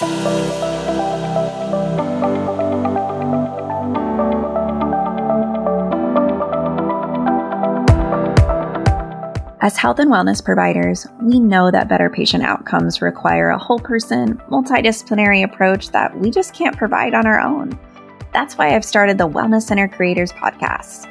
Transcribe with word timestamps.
As 0.00 0.06
health 9.76 9.98
and 9.98 10.08
wellness 10.08 10.44
providers, 10.44 11.04
we 11.20 11.40
know 11.40 11.72
that 11.72 11.88
better 11.88 12.08
patient 12.08 12.44
outcomes 12.44 13.02
require 13.02 13.50
a 13.50 13.58
whole 13.58 13.80
person, 13.80 14.36
multidisciplinary 14.48 15.42
approach 15.42 15.90
that 15.90 16.16
we 16.16 16.30
just 16.30 16.54
can't 16.54 16.76
provide 16.76 17.12
on 17.12 17.26
our 17.26 17.40
own. 17.40 17.76
That's 18.32 18.56
why 18.56 18.76
I've 18.76 18.84
started 18.84 19.18
the 19.18 19.28
Wellness 19.28 19.62
Center 19.62 19.88
Creators 19.88 20.30
Podcast. 20.30 21.08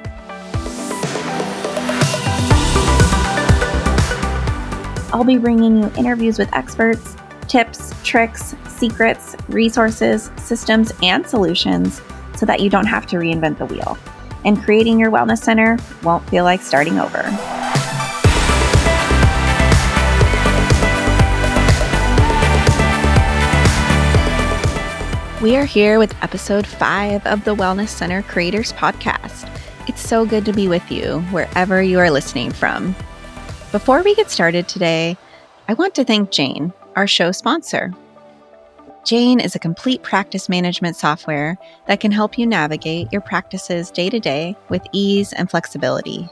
I'll 5.12 5.26
be 5.26 5.38
bringing 5.38 5.84
you 5.84 5.92
interviews 5.98 6.40
with 6.40 6.54
experts, 6.54 7.18
tips, 7.50 7.94
tricks, 8.06 8.56
secrets, 8.78 9.36
resources, 9.50 10.32
systems, 10.38 10.92
and 11.02 11.28
solutions 11.28 12.02
so 12.36 12.46
that 12.46 12.60
you 12.60 12.70
don't 12.70 12.86
have 12.86 13.06
to 13.08 13.18
reinvent 13.18 13.58
the 13.58 13.66
wheel. 13.66 13.98
And 14.46 14.62
creating 14.64 15.00
your 15.00 15.12
wellness 15.12 15.40
center 15.40 15.78
won't 16.04 16.28
feel 16.30 16.44
like 16.44 16.62
starting 16.62 17.00
over. 17.00 17.24
We 25.42 25.56
are 25.56 25.66
here 25.66 26.00
with 26.00 26.16
episode 26.24 26.66
five 26.66 27.26
of 27.28 27.44
the 27.44 27.56
Wellness 27.56 27.90
Center 27.90 28.24
Creators 28.24 28.74
Podcast. 28.74 29.48
It's 29.88 30.02
so 30.02 30.26
good 30.26 30.46
to 30.46 30.54
be 30.54 30.68
with 30.68 30.92
you 30.92 31.20
wherever 31.32 31.82
you 31.82 32.00
are 32.00 32.10
listening 32.10 32.52
from. 32.52 32.96
Before 33.72 34.02
we 34.02 34.16
get 34.16 34.32
started 34.32 34.68
today, 34.68 35.16
I 35.68 35.76
want 35.76 35.94
to 35.96 36.04
thank 36.04 36.32
Jane, 36.32 36.74
our 36.96 37.06
show 37.06 37.32
sponsor. 37.32 37.94
Jane 39.08 39.40
is 39.40 39.56
a 39.56 39.60
complete 39.60 40.04
practice 40.04 40.50
management 40.50 40.98
software 40.98 41.58
that 41.86 42.02
can 42.02 42.12
help 42.12 42.38
you 42.38 42.46
navigate 42.46 43.08
your 43.10 43.22
practices 43.22 43.90
day 43.90 44.10
to 44.10 44.20
day 44.20 44.54
with 44.68 44.86
ease 44.92 45.32
and 45.32 45.50
flexibility. 45.50 46.28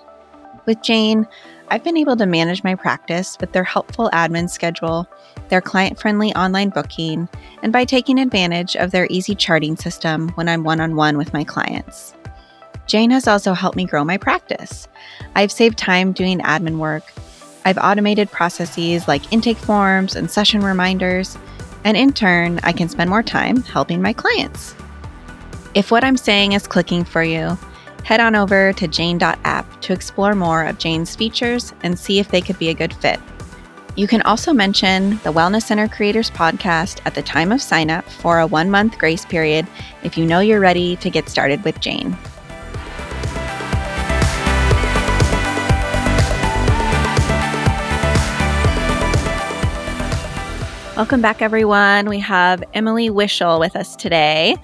With 0.66 0.82
Jane, 0.82 1.26
I've 1.70 1.86
been 1.86 1.96
able 1.96 2.18
to 2.18 2.26
manage 2.26 2.66
my 2.66 2.76
practice 2.76 3.38
with 3.40 3.54
their 3.54 3.64
helpful 3.64 4.10
admin 4.12 4.50
schedule, 4.50 5.08
their 5.48 5.62
client 5.62 5.98
friendly 5.98 6.36
online 6.36 6.68
booking, 6.68 7.30
and 7.64 7.72
by 7.72 7.86
taking 7.86 8.20
advantage 8.20 8.76
of 8.76 8.92
their 8.92 9.08
easy 9.10 9.36
charting 9.36 9.78
system 9.78 10.28
when 10.32 10.50
I'm 10.50 10.66
one 10.66 10.82
on 10.82 10.98
one 10.98 11.18
with 11.18 11.32
my 11.32 11.46
clients. 11.46 12.14
Jane 12.88 13.12
has 13.12 13.26
also 13.26 13.54
helped 13.54 13.78
me 13.78 13.86
grow 13.86 14.04
my 14.04 14.18
practice. 14.18 14.90
I've 15.34 15.50
saved 15.50 15.78
time 15.78 16.12
doing 16.12 16.40
admin 16.40 16.78
work. 16.80 17.06
I've 17.64 17.78
automated 17.78 18.32
processes 18.32 19.08
like 19.08 19.32
intake 19.32 19.60
forms 19.60 20.14
and 20.14 20.30
session 20.30 20.60
reminders, 20.60 21.38
and 21.86 21.96
in 21.96 22.12
turn, 22.12 22.60
I 22.64 22.74
can 22.74 22.90
spend 22.90 23.10
more 23.10 23.24
time 23.24 23.62
helping 23.62 24.02
my 24.02 24.12
clients. 24.12 24.76
If 25.76 25.92
what 25.92 26.04
I'm 26.04 26.18
saying 26.18 26.54
is 26.54 26.68
clicking 26.68 27.06
for 27.06 27.24
you, 27.24 27.58
head 28.04 28.20
on 28.20 28.36
over 28.36 28.74
to 28.74 28.88
jane.app 28.88 29.82
to 29.82 29.94
explore 29.94 30.36
more 30.36 30.66
of 30.66 30.80
Jane's 30.80 31.16
features 31.16 31.74
and 31.84 31.98
see 31.98 32.20
if 32.20 32.30
they 32.30 32.42
could 32.42 32.60
be 32.60 32.70
a 32.70 32.74
good 32.74 32.94
fit. 32.94 33.20
You 33.96 34.08
can 34.08 34.22
also 34.24 34.52
mention 34.52 35.12
the 35.24 35.32
Wellness 35.32 35.64
Center 35.64 35.88
Creators 35.88 36.32
Podcast 36.32 37.00
at 37.06 37.16
the 37.16 37.22
time 37.22 37.52
of 37.52 37.62
sign 37.62 37.90
up 37.90 38.04
for 38.04 38.40
a 38.40 38.48
one 38.48 38.70
month 38.70 38.98
grace 38.98 39.24
period 39.24 39.66
if 40.04 40.18
you 40.18 40.26
know 40.26 40.40
you're 40.40 40.60
ready 40.60 40.98
to 40.98 41.10
get 41.10 41.30
started 41.30 41.64
with 41.64 41.80
Jane. 41.80 42.18
Welcome 50.96 51.20
back, 51.22 51.42
everyone. 51.42 52.08
We 52.08 52.20
have 52.20 52.64
Emily 52.74 53.10
Wishall 53.10 53.60
with 53.60 53.76
us 53.76 53.98
today. 53.98 54.56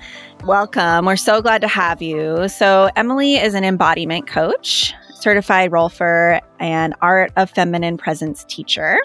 Welcome. 0.45 1.05
We're 1.05 1.17
so 1.17 1.41
glad 1.41 1.59
to 1.59 1.67
have 1.67 2.01
you. 2.01 2.47
So, 2.47 2.89
Emily 2.95 3.35
is 3.35 3.53
an 3.53 3.65
embodiment 3.65 4.27
coach, 4.27 4.93
certified 5.13 5.71
rolfer, 5.71 6.39
and 6.57 6.95
art 7.01 7.33
of 7.35 7.49
feminine 7.49 7.97
presence 7.97 8.45
teacher. 8.45 8.97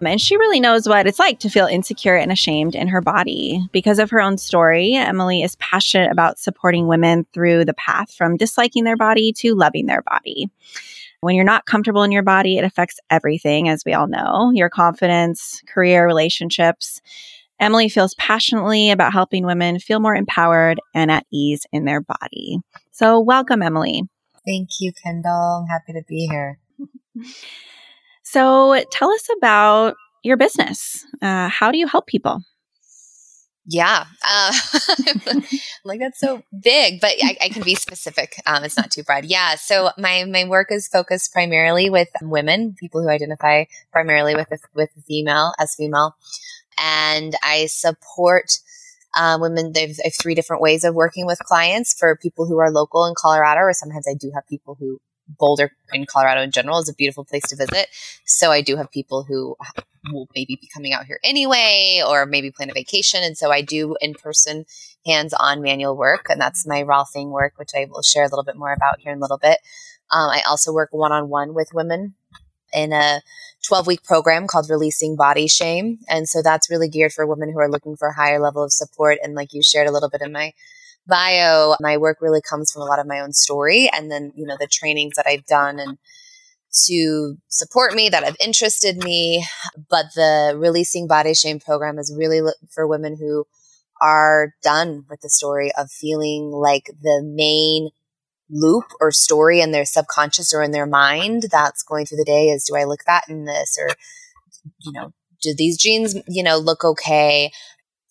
And 0.00 0.18
she 0.18 0.38
really 0.38 0.58
knows 0.58 0.88
what 0.88 1.06
it's 1.06 1.18
like 1.18 1.38
to 1.40 1.50
feel 1.50 1.66
insecure 1.66 2.16
and 2.16 2.32
ashamed 2.32 2.74
in 2.74 2.88
her 2.88 3.02
body. 3.02 3.60
Because 3.70 3.98
of 3.98 4.08
her 4.08 4.20
own 4.22 4.38
story, 4.38 4.94
Emily 4.94 5.42
is 5.42 5.56
passionate 5.56 6.10
about 6.10 6.38
supporting 6.38 6.86
women 6.86 7.26
through 7.34 7.66
the 7.66 7.74
path 7.74 8.10
from 8.10 8.38
disliking 8.38 8.84
their 8.84 8.96
body 8.96 9.34
to 9.34 9.54
loving 9.54 9.84
their 9.84 10.00
body. 10.00 10.48
When 11.24 11.36
you're 11.36 11.44
not 11.46 11.64
comfortable 11.64 12.02
in 12.02 12.12
your 12.12 12.22
body, 12.22 12.58
it 12.58 12.64
affects 12.64 13.00
everything, 13.08 13.70
as 13.70 13.82
we 13.86 13.94
all 13.94 14.06
know 14.06 14.50
your 14.54 14.68
confidence, 14.68 15.62
career, 15.66 16.06
relationships. 16.06 17.00
Emily 17.58 17.88
feels 17.88 18.14
passionately 18.16 18.90
about 18.90 19.14
helping 19.14 19.46
women 19.46 19.78
feel 19.78 20.00
more 20.00 20.14
empowered 20.14 20.80
and 20.92 21.10
at 21.10 21.24
ease 21.32 21.64
in 21.72 21.86
their 21.86 22.02
body. 22.02 22.58
So, 22.90 23.20
welcome, 23.20 23.62
Emily. 23.62 24.02
Thank 24.46 24.68
you, 24.80 24.92
Kendall. 25.02 25.62
I'm 25.62 25.66
happy 25.66 25.94
to 25.94 26.04
be 26.06 26.26
here. 26.26 26.58
So, 28.26 28.82
tell 28.90 29.12
us 29.12 29.28
about 29.36 29.96
your 30.22 30.38
business. 30.38 31.04
Uh, 31.20 31.48
how 31.48 31.70
do 31.70 31.76
you 31.78 31.86
help 31.86 32.06
people? 32.06 32.40
Yeah, 33.66 34.04
uh, 34.28 34.52
like 35.84 35.98
that's 35.98 36.20
so 36.20 36.42
big, 36.62 37.00
but 37.00 37.12
I, 37.22 37.36
I 37.40 37.48
can 37.48 37.62
be 37.62 37.74
specific. 37.74 38.34
Um, 38.44 38.62
it's 38.62 38.76
not 38.76 38.90
too 38.90 39.02
broad. 39.02 39.24
Yeah, 39.24 39.54
so 39.54 39.90
my 39.96 40.24
my 40.24 40.44
work 40.44 40.68
is 40.70 40.86
focused 40.86 41.32
primarily 41.32 41.88
with 41.88 42.08
women, 42.20 42.74
people 42.78 43.02
who 43.02 43.08
identify 43.08 43.64
primarily 43.90 44.34
with 44.34 44.48
with 44.74 44.90
female 45.06 45.54
as 45.58 45.74
female, 45.74 46.14
and 46.78 47.34
I 47.42 47.66
support 47.66 48.58
um, 49.16 49.40
women. 49.40 49.72
They've, 49.72 49.96
I 50.04 50.08
have 50.08 50.14
three 50.14 50.34
different 50.34 50.60
ways 50.60 50.84
of 50.84 50.94
working 50.94 51.24
with 51.24 51.38
clients 51.38 51.94
for 51.98 52.16
people 52.16 52.46
who 52.46 52.58
are 52.58 52.70
local 52.70 53.06
in 53.06 53.14
Colorado, 53.16 53.60
or 53.62 53.72
sometimes 53.72 54.06
I 54.06 54.14
do 54.14 54.30
have 54.34 54.46
people 54.46 54.76
who 54.78 55.00
Boulder 55.28 55.72
in 55.92 56.06
Colorado 56.06 56.42
in 56.42 56.50
general 56.50 56.78
is 56.78 56.88
a 56.88 56.94
beautiful 56.94 57.24
place 57.24 57.46
to 57.48 57.56
visit. 57.56 57.88
So 58.24 58.50
I 58.50 58.60
do 58.60 58.76
have 58.76 58.90
people 58.90 59.24
who 59.24 59.56
will 60.12 60.28
maybe 60.34 60.58
be 60.60 60.68
coming 60.72 60.92
out 60.92 61.06
here 61.06 61.18
anyway, 61.24 62.02
or 62.06 62.26
maybe 62.26 62.50
plan 62.50 62.70
a 62.70 62.74
vacation. 62.74 63.22
And 63.22 63.36
so 63.36 63.50
I 63.50 63.62
do 63.62 63.96
in 64.00 64.14
person, 64.14 64.66
hands 65.06 65.34
on 65.34 65.62
manual 65.62 65.96
work. 65.96 66.26
And 66.28 66.40
that's 66.40 66.66
my 66.66 66.82
Rolfing 66.82 67.30
work, 67.30 67.54
which 67.56 67.70
I 67.76 67.86
will 67.88 68.02
share 68.02 68.24
a 68.24 68.28
little 68.28 68.44
bit 68.44 68.56
more 68.56 68.72
about 68.72 69.00
here 69.00 69.12
in 69.12 69.18
a 69.18 69.20
little 69.20 69.38
bit. 69.38 69.60
Um, 70.10 70.30
I 70.30 70.42
also 70.46 70.72
work 70.72 70.90
one 70.92 71.12
on 71.12 71.28
one 71.28 71.54
with 71.54 71.70
women 71.72 72.14
in 72.72 72.92
a 72.92 73.22
12 73.66 73.86
week 73.86 74.02
program 74.02 74.46
called 74.46 74.68
Releasing 74.68 75.16
Body 75.16 75.46
Shame. 75.46 76.00
And 76.08 76.28
so 76.28 76.42
that's 76.42 76.70
really 76.70 76.88
geared 76.88 77.12
for 77.12 77.26
women 77.26 77.50
who 77.50 77.58
are 77.58 77.70
looking 77.70 77.96
for 77.96 78.08
a 78.08 78.14
higher 78.14 78.40
level 78.40 78.62
of 78.62 78.72
support. 78.72 79.18
And 79.22 79.34
like 79.34 79.52
you 79.52 79.62
shared 79.62 79.88
a 79.88 79.92
little 79.92 80.10
bit 80.10 80.22
in 80.22 80.32
my 80.32 80.52
bio, 81.06 81.76
my 81.80 81.96
work 81.96 82.18
really 82.20 82.42
comes 82.42 82.72
from 82.72 82.82
a 82.82 82.86
lot 82.86 82.98
of 82.98 83.06
my 83.06 83.20
own 83.20 83.32
story 83.32 83.90
and 83.92 84.10
then, 84.10 84.32
you 84.34 84.46
know, 84.46 84.56
the 84.58 84.68
trainings 84.70 85.16
that 85.16 85.26
I've 85.26 85.46
done 85.46 85.78
and 85.78 85.98
to 86.86 87.36
support 87.48 87.94
me 87.94 88.08
that 88.08 88.24
have 88.24 88.36
interested 88.44 88.96
me. 88.96 89.44
But 89.88 90.06
the 90.14 90.54
Releasing 90.56 91.06
Body 91.06 91.34
Shame 91.34 91.60
program 91.60 91.98
is 91.98 92.14
really 92.16 92.40
for 92.70 92.86
women 92.86 93.16
who 93.16 93.46
are 94.00 94.54
done 94.62 95.04
with 95.08 95.20
the 95.20 95.30
story 95.30 95.70
of 95.78 95.90
feeling 95.90 96.50
like 96.50 96.90
the 97.00 97.22
main 97.24 97.90
loop 98.50 98.84
or 99.00 99.10
story 99.10 99.60
in 99.60 99.72
their 99.72 99.84
subconscious 99.84 100.52
or 100.52 100.62
in 100.62 100.72
their 100.72 100.86
mind 100.86 101.44
that's 101.50 101.82
going 101.82 102.04
through 102.04 102.18
the 102.18 102.24
day 102.24 102.48
is 102.48 102.66
do 102.68 102.76
I 102.76 102.84
look 102.84 103.02
fat 103.04 103.24
in 103.28 103.44
this 103.46 103.78
or 103.80 103.88
you 104.80 104.92
know 104.92 105.12
do 105.42 105.54
these 105.56 105.78
jeans 105.78 106.14
you 106.28 106.42
know 106.42 106.58
look 106.58 106.84
okay 106.84 107.50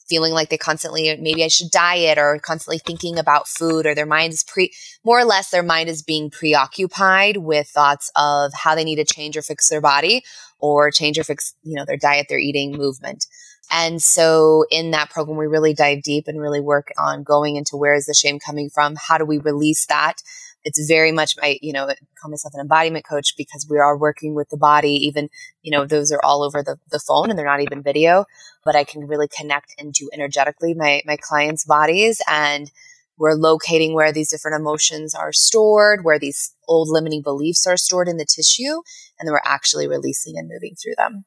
feeling 0.07 0.33
like 0.33 0.49
they 0.49 0.57
constantly 0.57 1.15
maybe 1.19 1.43
I 1.43 1.47
should 1.47 1.71
diet 1.71 2.17
or 2.17 2.39
constantly 2.39 2.79
thinking 2.79 3.17
about 3.17 3.47
food 3.47 3.85
or 3.85 3.95
their 3.95 4.05
mind 4.05 4.33
is 4.33 4.43
pre 4.43 4.73
more 5.03 5.19
or 5.19 5.25
less 5.25 5.49
their 5.49 5.63
mind 5.63 5.89
is 5.89 6.01
being 6.01 6.29
preoccupied 6.29 7.37
with 7.37 7.67
thoughts 7.67 8.11
of 8.15 8.53
how 8.53 8.75
they 8.75 8.83
need 8.83 8.97
to 8.97 9.05
change 9.05 9.37
or 9.37 9.41
fix 9.41 9.69
their 9.69 9.81
body 9.81 10.23
or 10.59 10.91
change 10.91 11.17
or 11.17 11.23
fix 11.23 11.53
you 11.63 11.75
know 11.75 11.85
their 11.85 11.97
diet 11.97 12.27
their 12.29 12.39
eating 12.39 12.71
movement. 12.77 13.25
And 13.71 14.01
so 14.01 14.65
in 14.69 14.91
that 14.91 15.09
program 15.09 15.37
we 15.37 15.47
really 15.47 15.73
dive 15.73 16.03
deep 16.03 16.27
and 16.27 16.39
really 16.39 16.61
work 16.61 16.89
on 16.97 17.23
going 17.23 17.55
into 17.55 17.77
where 17.77 17.95
is 17.95 18.05
the 18.05 18.13
shame 18.13 18.39
coming 18.39 18.69
from? 18.69 18.95
How 18.95 19.17
do 19.17 19.25
we 19.25 19.37
release 19.37 19.85
that 19.87 20.21
it's 20.63 20.85
very 20.87 21.11
much 21.11 21.35
my, 21.41 21.57
you 21.61 21.73
know, 21.73 21.87
call 22.21 22.31
myself 22.31 22.53
an 22.53 22.61
embodiment 22.61 23.05
coach 23.05 23.35
because 23.37 23.67
we 23.69 23.77
are 23.77 23.97
working 23.97 24.33
with 24.33 24.49
the 24.49 24.57
body. 24.57 24.93
Even, 25.05 25.29
you 25.61 25.71
know, 25.71 25.85
those 25.85 26.11
are 26.11 26.23
all 26.23 26.43
over 26.43 26.63
the, 26.63 26.77
the 26.91 26.99
phone 26.99 27.29
and 27.29 27.37
they're 27.37 27.45
not 27.45 27.61
even 27.61 27.83
video, 27.83 28.25
but 28.63 28.75
I 28.75 28.83
can 28.83 29.07
really 29.07 29.27
connect 29.27 29.75
into 29.77 30.09
energetically 30.13 30.73
my, 30.73 31.01
my 31.05 31.17
clients' 31.17 31.65
bodies 31.65 32.21
and 32.29 32.71
we're 33.17 33.33
locating 33.33 33.93
where 33.93 34.11
these 34.11 34.31
different 34.31 34.59
emotions 34.59 35.13
are 35.13 35.31
stored, 35.31 36.03
where 36.03 36.17
these 36.17 36.55
old 36.67 36.89
limiting 36.89 37.21
beliefs 37.21 37.67
are 37.67 37.77
stored 37.77 38.07
in 38.07 38.17
the 38.17 38.25
tissue, 38.25 38.81
and 39.19 39.27
then 39.27 39.31
we're 39.31 39.39
actually 39.45 39.87
releasing 39.87 40.37
and 40.37 40.49
moving 40.49 40.75
through 40.75 40.95
them. 40.97 41.25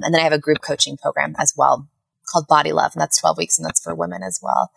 And 0.00 0.12
then 0.12 0.20
I 0.20 0.24
have 0.24 0.32
a 0.32 0.38
group 0.38 0.60
coaching 0.60 0.96
program 0.96 1.34
as 1.38 1.54
well 1.56 1.88
called 2.30 2.46
Body 2.48 2.72
Love, 2.72 2.92
and 2.94 3.00
that's 3.00 3.20
12 3.20 3.38
weeks, 3.38 3.58
and 3.58 3.64
that's 3.64 3.80
for 3.80 3.94
women 3.94 4.22
as 4.22 4.40
well. 4.42 4.70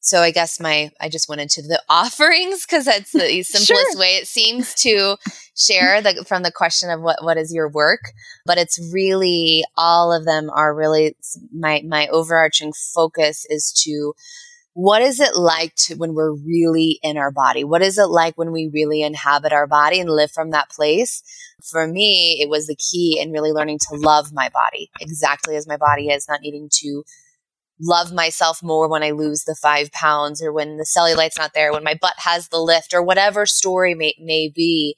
So 0.00 0.20
I 0.20 0.30
guess 0.30 0.58
my 0.58 0.90
I 1.00 1.08
just 1.08 1.28
went 1.28 1.40
into 1.40 1.62
the 1.62 1.80
offerings 1.88 2.66
because 2.66 2.86
that's 2.86 3.12
the 3.12 3.42
simplest 3.42 3.92
sure. 3.92 3.98
way 3.98 4.16
it 4.16 4.26
seems 4.26 4.74
to 4.76 5.16
share 5.56 6.00
the, 6.00 6.24
from 6.26 6.42
the 6.42 6.52
question 6.52 6.90
of 6.90 7.00
what 7.00 7.22
what 7.22 7.36
is 7.36 7.52
your 7.52 7.68
work. 7.68 8.12
But 8.46 8.58
it's 8.58 8.80
really 8.92 9.62
all 9.76 10.12
of 10.12 10.24
them 10.24 10.50
are 10.50 10.74
really 10.74 11.16
my 11.52 11.82
my 11.86 12.08
overarching 12.08 12.72
focus 12.72 13.46
is 13.48 13.72
to 13.84 14.14
what 14.72 15.02
is 15.02 15.20
it 15.20 15.36
like 15.36 15.74
to 15.74 15.96
when 15.96 16.14
we're 16.14 16.32
really 16.32 17.00
in 17.02 17.18
our 17.18 17.30
body? 17.30 17.64
What 17.64 17.82
is 17.82 17.98
it 17.98 18.06
like 18.06 18.38
when 18.38 18.52
we 18.52 18.70
really 18.72 19.02
inhabit 19.02 19.52
our 19.52 19.66
body 19.66 20.00
and 20.00 20.08
live 20.08 20.30
from 20.30 20.52
that 20.52 20.70
place? 20.70 21.22
For 21.62 21.86
me, 21.86 22.38
it 22.40 22.48
was 22.48 22.66
the 22.66 22.76
key 22.76 23.18
in 23.20 23.32
really 23.32 23.50
learning 23.50 23.80
to 23.90 23.96
love 23.96 24.32
my 24.32 24.48
body 24.48 24.90
exactly 25.00 25.56
as 25.56 25.66
my 25.66 25.76
body 25.76 26.08
is, 26.08 26.26
not 26.28 26.40
needing 26.40 26.68
to 26.80 27.04
love 27.80 28.12
myself 28.12 28.62
more 28.62 28.88
when 28.88 29.02
I 29.02 29.10
lose 29.10 29.44
the 29.44 29.54
five 29.54 29.90
pounds 29.92 30.42
or 30.42 30.52
when 30.52 30.76
the 30.76 30.84
cellulite's 30.84 31.38
not 31.38 31.52
there, 31.54 31.72
when 31.72 31.84
my 31.84 31.98
butt 32.00 32.14
has 32.18 32.48
the 32.48 32.58
lift 32.58 32.92
or 32.92 33.02
whatever 33.02 33.46
story 33.46 33.94
may, 33.94 34.14
may 34.20 34.50
be. 34.54 34.96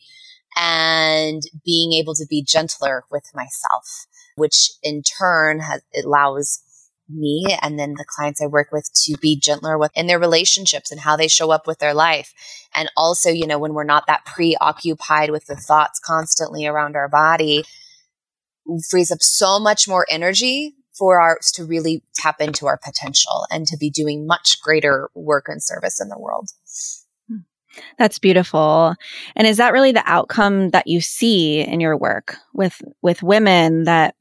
And 0.60 1.40
being 1.64 1.94
able 1.94 2.14
to 2.14 2.26
be 2.28 2.44
gentler 2.44 3.04
with 3.10 3.24
myself, 3.34 4.06
which 4.36 4.72
in 4.82 5.02
turn 5.02 5.60
has, 5.60 5.80
allows 6.04 6.60
me 7.08 7.56
and 7.62 7.78
then 7.78 7.94
the 7.96 8.04
clients 8.06 8.42
I 8.42 8.46
work 8.46 8.68
with 8.70 8.88
to 9.04 9.16
be 9.18 9.38
gentler 9.38 9.78
with 9.78 9.92
in 9.94 10.06
their 10.08 10.18
relationships 10.18 10.90
and 10.90 11.00
how 11.00 11.16
they 11.16 11.28
show 11.28 11.50
up 11.50 11.66
with 11.66 11.78
their 11.78 11.94
life. 11.94 12.34
And 12.74 12.90
also, 12.96 13.30
you 13.30 13.46
know, 13.46 13.58
when 13.58 13.72
we're 13.72 13.84
not 13.84 14.06
that 14.08 14.26
preoccupied 14.26 15.30
with 15.30 15.46
the 15.46 15.56
thoughts 15.56 15.98
constantly 15.98 16.66
around 16.66 16.96
our 16.96 17.08
body, 17.08 17.64
frees 18.90 19.10
up 19.10 19.22
so 19.22 19.58
much 19.58 19.88
more 19.88 20.06
energy 20.10 20.74
for 20.96 21.20
us 21.20 21.50
to 21.52 21.64
really 21.64 22.02
tap 22.14 22.40
into 22.40 22.66
our 22.66 22.78
potential 22.78 23.46
and 23.50 23.66
to 23.66 23.76
be 23.76 23.90
doing 23.90 24.26
much 24.26 24.60
greater 24.62 25.10
work 25.14 25.46
and 25.48 25.62
service 25.62 26.00
in 26.00 26.08
the 26.08 26.18
world. 26.18 26.50
That's 27.98 28.18
beautiful. 28.18 28.94
And 29.34 29.46
is 29.46 29.56
that 29.56 29.72
really 29.72 29.92
the 29.92 30.02
outcome 30.04 30.70
that 30.70 30.86
you 30.86 31.00
see 31.00 31.60
in 31.60 31.80
your 31.80 31.96
work 31.96 32.36
with 32.52 32.82
with 33.00 33.22
women 33.22 33.84
that 33.84 34.14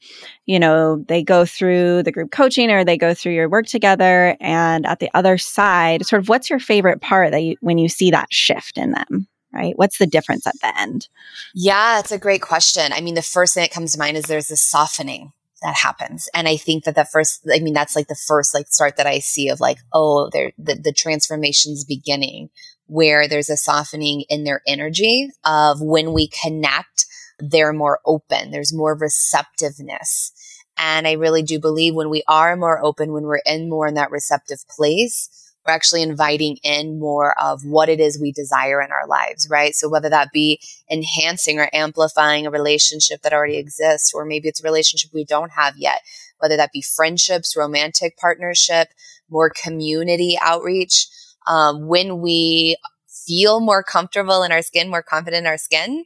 you 0.46 0.60
know, 0.60 1.04
they 1.08 1.24
go 1.24 1.46
through 1.46 2.04
the 2.04 2.12
group 2.12 2.32
coaching 2.32 2.72
or 2.72 2.84
they 2.84 2.98
go 2.98 3.14
through 3.14 3.34
your 3.34 3.50
work 3.50 3.66
together 3.66 4.36
and 4.40 4.86
at 4.86 5.00
the 5.00 5.10
other 5.14 5.38
side, 5.38 6.06
sort 6.06 6.22
of 6.22 6.30
what's 6.30 6.50
your 6.50 6.60
favorite 6.60 7.02
part 7.02 7.32
that 7.32 7.42
you 7.42 7.56
when 7.62 7.78
you 7.78 7.90
see 7.90 8.12
that 8.12 8.32
shift 8.32 8.78
in 8.78 8.92
them? 8.92 9.28
Right? 9.54 9.74
What's 9.78 9.98
the 9.98 10.08
difference 10.08 10.48
at 10.48 10.60
the 10.62 10.80
end? 10.80 11.10
Yeah, 11.54 12.00
it's 12.00 12.12
a 12.14 12.18
great 12.18 12.42
question. 12.42 12.94
I 12.94 13.02
mean, 13.02 13.16
the 13.16 13.22
first 13.22 13.54
thing 13.54 13.64
that 13.64 13.72
comes 13.72 13.92
to 13.92 14.00
mind 14.00 14.16
is 14.16 14.26
there's 14.26 14.48
this 14.48 14.62
softening 14.62 15.34
that 15.62 15.76
happens. 15.76 16.28
And 16.34 16.48
I 16.48 16.58
think 16.58 16.86
that 16.86 16.96
the 16.96 17.06
first, 17.06 17.48
I 17.54 17.60
mean, 17.60 17.74
that's 17.74 17.96
like 17.96 18.08
the 18.08 18.16
first 18.16 18.54
like 18.54 18.68
start 18.68 18.98
that 18.98 19.08
I 19.08 19.20
see 19.20 19.50
of 19.50 19.60
like, 19.60 19.78
oh, 19.94 20.30
there, 20.32 20.52
the, 20.58 20.76
the 20.76 20.94
transformation's 20.94 21.84
beginning 21.84 22.50
where 22.88 23.28
there's 23.28 23.50
a 23.50 23.58
softening 23.58 24.26
in 24.30 24.44
their 24.44 24.62
energy 24.68 25.30
of 25.46 25.82
when 25.82 26.14
we 26.14 26.30
connect, 26.44 27.06
they're 27.40 27.74
more 27.74 28.00
open. 28.06 28.52
There's 28.52 28.74
more 28.74 28.96
receptiveness. 28.96 30.32
And 30.78 31.08
I 31.08 31.14
really 31.14 31.44
do 31.44 31.60
believe 31.60 31.96
when 31.96 32.10
we 32.10 32.24
are 32.28 32.56
more 32.58 32.84
open, 32.84 33.14
when 33.14 33.24
we're 33.24 33.42
in 33.46 33.70
more 33.70 33.88
in 33.88 33.94
that 33.94 34.12
receptive 34.12 34.60
place, 34.70 35.30
we're 35.66 35.74
actually 35.74 36.02
inviting 36.02 36.58
in 36.64 37.00
more 37.00 37.40
of 37.40 37.64
what 37.64 37.90
it 37.90 38.00
is 38.00 38.20
we 38.20 38.32
desire 38.32 38.82
in 38.82 38.92
our 38.92 39.08
lives, 39.08 39.48
right? 39.50 39.76
So 39.76 39.90
whether 39.90 40.10
that 40.10 40.32
be 40.32 40.60
enhancing 40.92 41.60
or 41.60 41.70
amplifying 41.74 42.48
a 42.48 42.52
relationship 42.52 43.22
that 43.22 43.34
already 43.34 43.58
exists, 43.58 44.12
or 44.14 44.26
maybe 44.26 44.48
it's 44.48 44.62
a 44.62 44.68
relationship 44.68 45.12
we 45.14 45.26
don't 45.26 45.52
have 45.52 45.78
yet, 45.78 46.02
whether 46.40 46.58
that 46.58 46.72
be 46.72 46.82
friendships, 46.82 47.56
romantic 47.56 48.18
partnership, 48.18 48.90
more 49.30 49.52
community 49.52 50.38
outreach. 50.42 51.08
Um, 51.48 51.88
when 51.88 52.22
we 52.22 52.78
feel 53.08 53.60
more 53.60 53.84
comfortable 53.84 54.44
in 54.44 54.52
our 54.52 54.62
skin, 54.62 54.90
more 54.90 55.04
confident 55.04 55.46
in 55.46 55.48
our 55.48 55.58
skin, 55.58 56.06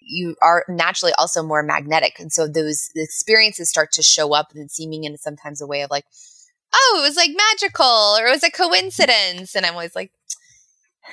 you 0.00 0.36
are 0.42 0.64
naturally 0.68 1.12
also 1.18 1.42
more 1.42 1.62
magnetic. 1.62 2.18
And 2.18 2.32
so 2.32 2.46
those 2.46 2.90
experiences 2.94 3.70
start 3.70 3.92
to 3.92 4.02
show 4.02 4.34
up 4.34 4.52
and 4.54 4.70
seeming 4.70 5.04
in 5.04 5.16
sometimes 5.16 5.60
a 5.60 5.66
way 5.66 5.82
of 5.82 5.90
like, 5.90 6.04
oh, 6.74 7.00
it 7.00 7.08
was 7.08 7.16
like 7.16 7.30
magical 7.30 8.16
or 8.18 8.26
it 8.26 8.30
was 8.30 8.42
a 8.42 8.50
coincidence. 8.50 9.54
And 9.54 9.64
I'm 9.64 9.74
always 9.74 9.94
like, 9.94 10.10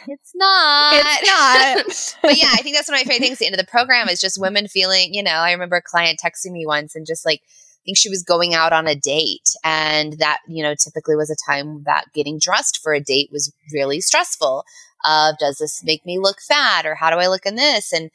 it's 0.08 0.31
not. 0.34 0.94
It's 0.96 1.28
not. 1.28 2.19
but 2.30 2.38
yeah, 2.38 2.50
I 2.54 2.62
think 2.62 2.75
that's 2.75 2.90
one 2.90 3.00
of 3.00 3.06
my 3.06 3.10
favorite 3.10 3.25
things 3.25 3.36
at 3.36 3.40
the 3.40 3.46
end 3.48 3.56
of 3.56 3.66
the 3.66 3.72
program 3.72 4.10
is 4.10 4.22
just 4.22 4.40
women 4.40 4.68
feeling, 4.68 5.13
you 5.13 5.24
know, 5.24 5.31
I 5.31 5.52
remember 5.52 5.78
a 5.78 5.81
client 5.81 6.19
texting 6.24 6.52
me 6.52 6.66
once 6.66 6.96
and 6.96 7.06
just 7.06 7.25
like, 7.25 7.42
I 7.44 7.81
think 7.86 7.98
she 7.98 8.10
was 8.10 8.24
going 8.24 8.54
out 8.54 8.74
on 8.74 8.88
a 8.88 8.96
date. 8.96 9.50
And 9.63 10.13
that, 10.19 10.40
you 10.48 10.63
know, 10.63 10.75
typically 10.75 11.16
was 11.16 11.30
a 11.30 11.52
time 11.52 11.84
that 11.86 12.06
getting 12.14 12.40
dressed 12.40 12.80
for 12.81 12.94
a 12.94 13.02
date 13.02 13.30
was 13.31 13.54
really 13.74 14.02
stressful. 14.02 14.64
Of 15.04 15.38
does 15.40 15.57
this 15.57 15.81
make 15.84 16.06
me 16.06 16.19
look 16.19 16.38
fat 16.42 16.86
or 16.86 16.96
how 16.96 17.10
do 17.10 17.18
I 17.18 17.28
look 17.28 17.46
in 17.46 17.56
this? 17.56 17.92
And 17.92 18.12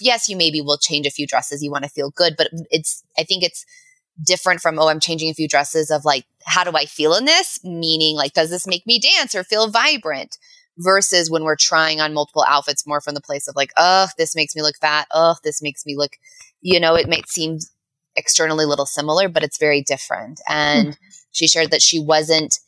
yes, 0.00 0.28
you 0.28 0.36
maybe 0.36 0.60
will 0.60 0.78
change 0.78 1.06
a 1.06 1.10
few 1.10 1.26
dresses. 1.26 1.62
You 1.62 1.70
want 1.70 1.84
to 1.84 1.90
feel 1.90 2.10
good, 2.10 2.34
but 2.36 2.48
it's, 2.70 3.04
I 3.16 3.22
think 3.22 3.44
it's, 3.44 3.64
different 4.22 4.60
from, 4.60 4.78
oh, 4.78 4.88
I'm 4.88 5.00
changing 5.00 5.30
a 5.30 5.34
few 5.34 5.48
dresses 5.48 5.90
of 5.90 6.04
like, 6.04 6.24
how 6.44 6.64
do 6.64 6.72
I 6.76 6.84
feel 6.84 7.14
in 7.14 7.24
this? 7.24 7.58
Meaning, 7.64 8.16
like, 8.16 8.32
does 8.32 8.50
this 8.50 8.66
make 8.66 8.86
me 8.86 9.00
dance 9.00 9.34
or 9.34 9.44
feel 9.44 9.70
vibrant? 9.70 10.38
Versus 10.76 11.30
when 11.30 11.44
we're 11.44 11.54
trying 11.54 12.00
on 12.00 12.12
multiple 12.12 12.44
outfits 12.48 12.84
more 12.84 13.00
from 13.00 13.14
the 13.14 13.20
place 13.20 13.46
of 13.46 13.54
like, 13.54 13.70
oh, 13.76 14.08
this 14.18 14.34
makes 14.34 14.56
me 14.56 14.62
look 14.62 14.74
fat. 14.76 15.06
Oh, 15.14 15.36
this 15.44 15.62
makes 15.62 15.86
me 15.86 15.94
look, 15.96 16.16
you 16.62 16.80
know, 16.80 16.96
it 16.96 17.08
might 17.08 17.28
seem 17.28 17.58
externally 18.16 18.64
a 18.64 18.66
little 18.66 18.84
similar, 18.84 19.28
but 19.28 19.44
it's 19.44 19.56
very 19.56 19.82
different. 19.82 20.40
And 20.48 20.88
mm-hmm. 20.88 21.04
she 21.30 21.46
shared 21.46 21.70
that 21.70 21.80
she 21.80 22.00
wasn't, 22.00 22.58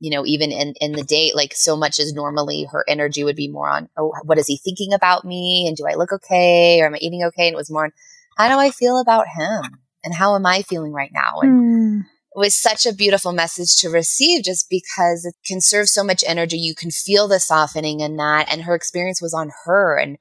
you 0.00 0.10
know, 0.10 0.24
even 0.24 0.50
in, 0.50 0.72
in 0.80 0.92
the 0.92 1.02
date, 1.02 1.36
like 1.36 1.52
so 1.52 1.76
much 1.76 2.00
as 2.00 2.14
normally 2.14 2.66
her 2.72 2.86
energy 2.88 3.22
would 3.22 3.36
be 3.36 3.48
more 3.48 3.68
on, 3.68 3.90
oh, 3.98 4.14
what 4.24 4.38
is 4.38 4.46
he 4.46 4.56
thinking 4.56 4.94
about 4.94 5.26
me? 5.26 5.66
And 5.68 5.76
do 5.76 5.86
I 5.86 5.94
look 5.94 6.10
okay? 6.10 6.80
Or 6.80 6.86
am 6.86 6.94
I 6.94 6.98
eating 7.02 7.22
okay? 7.22 7.48
And 7.48 7.54
it 7.54 7.58
was 7.58 7.70
more 7.70 7.84
on, 7.84 7.92
how 8.38 8.48
do 8.48 8.58
I 8.58 8.70
feel 8.70 8.98
about 8.98 9.26
him? 9.28 9.81
And 10.04 10.14
how 10.14 10.34
am 10.34 10.46
I 10.46 10.62
feeling 10.62 10.92
right 10.92 11.12
now? 11.12 11.40
And 11.40 12.02
mm. 12.02 12.06
it 12.34 12.38
was 12.38 12.54
such 12.54 12.86
a 12.86 12.94
beautiful 12.94 13.32
message 13.32 13.76
to 13.76 13.88
receive 13.88 14.44
just 14.44 14.68
because 14.68 15.24
it 15.24 15.34
can 15.46 15.60
serve 15.60 15.88
so 15.88 16.02
much 16.02 16.24
energy. 16.26 16.56
You 16.56 16.74
can 16.74 16.90
feel 16.90 17.28
the 17.28 17.40
softening 17.40 18.00
in 18.00 18.16
that. 18.16 18.50
And 18.50 18.62
her 18.62 18.74
experience 18.74 19.22
was 19.22 19.34
on 19.34 19.50
her 19.64 19.98
and 19.98 20.18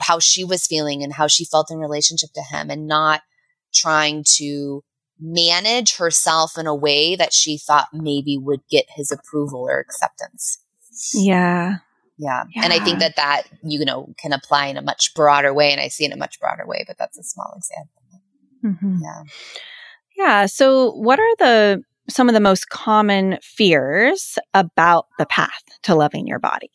how 0.00 0.18
she 0.18 0.44
was 0.44 0.66
feeling 0.66 1.02
and 1.02 1.12
how 1.12 1.26
she 1.26 1.44
felt 1.44 1.70
in 1.70 1.78
relationship 1.78 2.30
to 2.34 2.42
him 2.42 2.70
and 2.70 2.86
not 2.86 3.22
trying 3.74 4.24
to 4.36 4.84
manage 5.20 5.96
herself 5.96 6.58
in 6.58 6.66
a 6.66 6.74
way 6.74 7.16
that 7.16 7.32
she 7.32 7.56
thought 7.56 7.88
maybe 7.92 8.36
would 8.38 8.60
get 8.70 8.86
his 8.88 9.12
approval 9.12 9.60
or 9.60 9.78
acceptance. 9.78 10.58
Yeah. 11.14 11.76
Yeah. 12.18 12.44
yeah. 12.54 12.64
And 12.64 12.72
I 12.72 12.78
think 12.80 12.98
that 12.98 13.16
that, 13.16 13.44
you 13.62 13.84
know, 13.84 14.12
can 14.18 14.32
apply 14.32 14.66
in 14.66 14.76
a 14.76 14.82
much 14.82 15.14
broader 15.14 15.54
way. 15.54 15.72
And 15.72 15.80
I 15.80 15.88
see 15.88 16.04
in 16.04 16.12
a 16.12 16.16
much 16.16 16.40
broader 16.40 16.66
way, 16.66 16.84
but 16.86 16.98
that's 16.98 17.18
a 17.18 17.22
small 17.22 17.54
example. 17.56 18.01
Mm-hmm. 18.64 18.98
Yeah. 19.02 19.22
Yeah. 20.16 20.46
So, 20.46 20.92
what 20.92 21.18
are 21.18 21.36
the 21.38 21.82
some 22.08 22.28
of 22.28 22.34
the 22.34 22.40
most 22.40 22.68
common 22.68 23.38
fears 23.42 24.38
about 24.54 25.06
the 25.18 25.26
path 25.26 25.62
to 25.82 25.94
loving 25.94 26.26
your 26.26 26.38
body? 26.38 26.70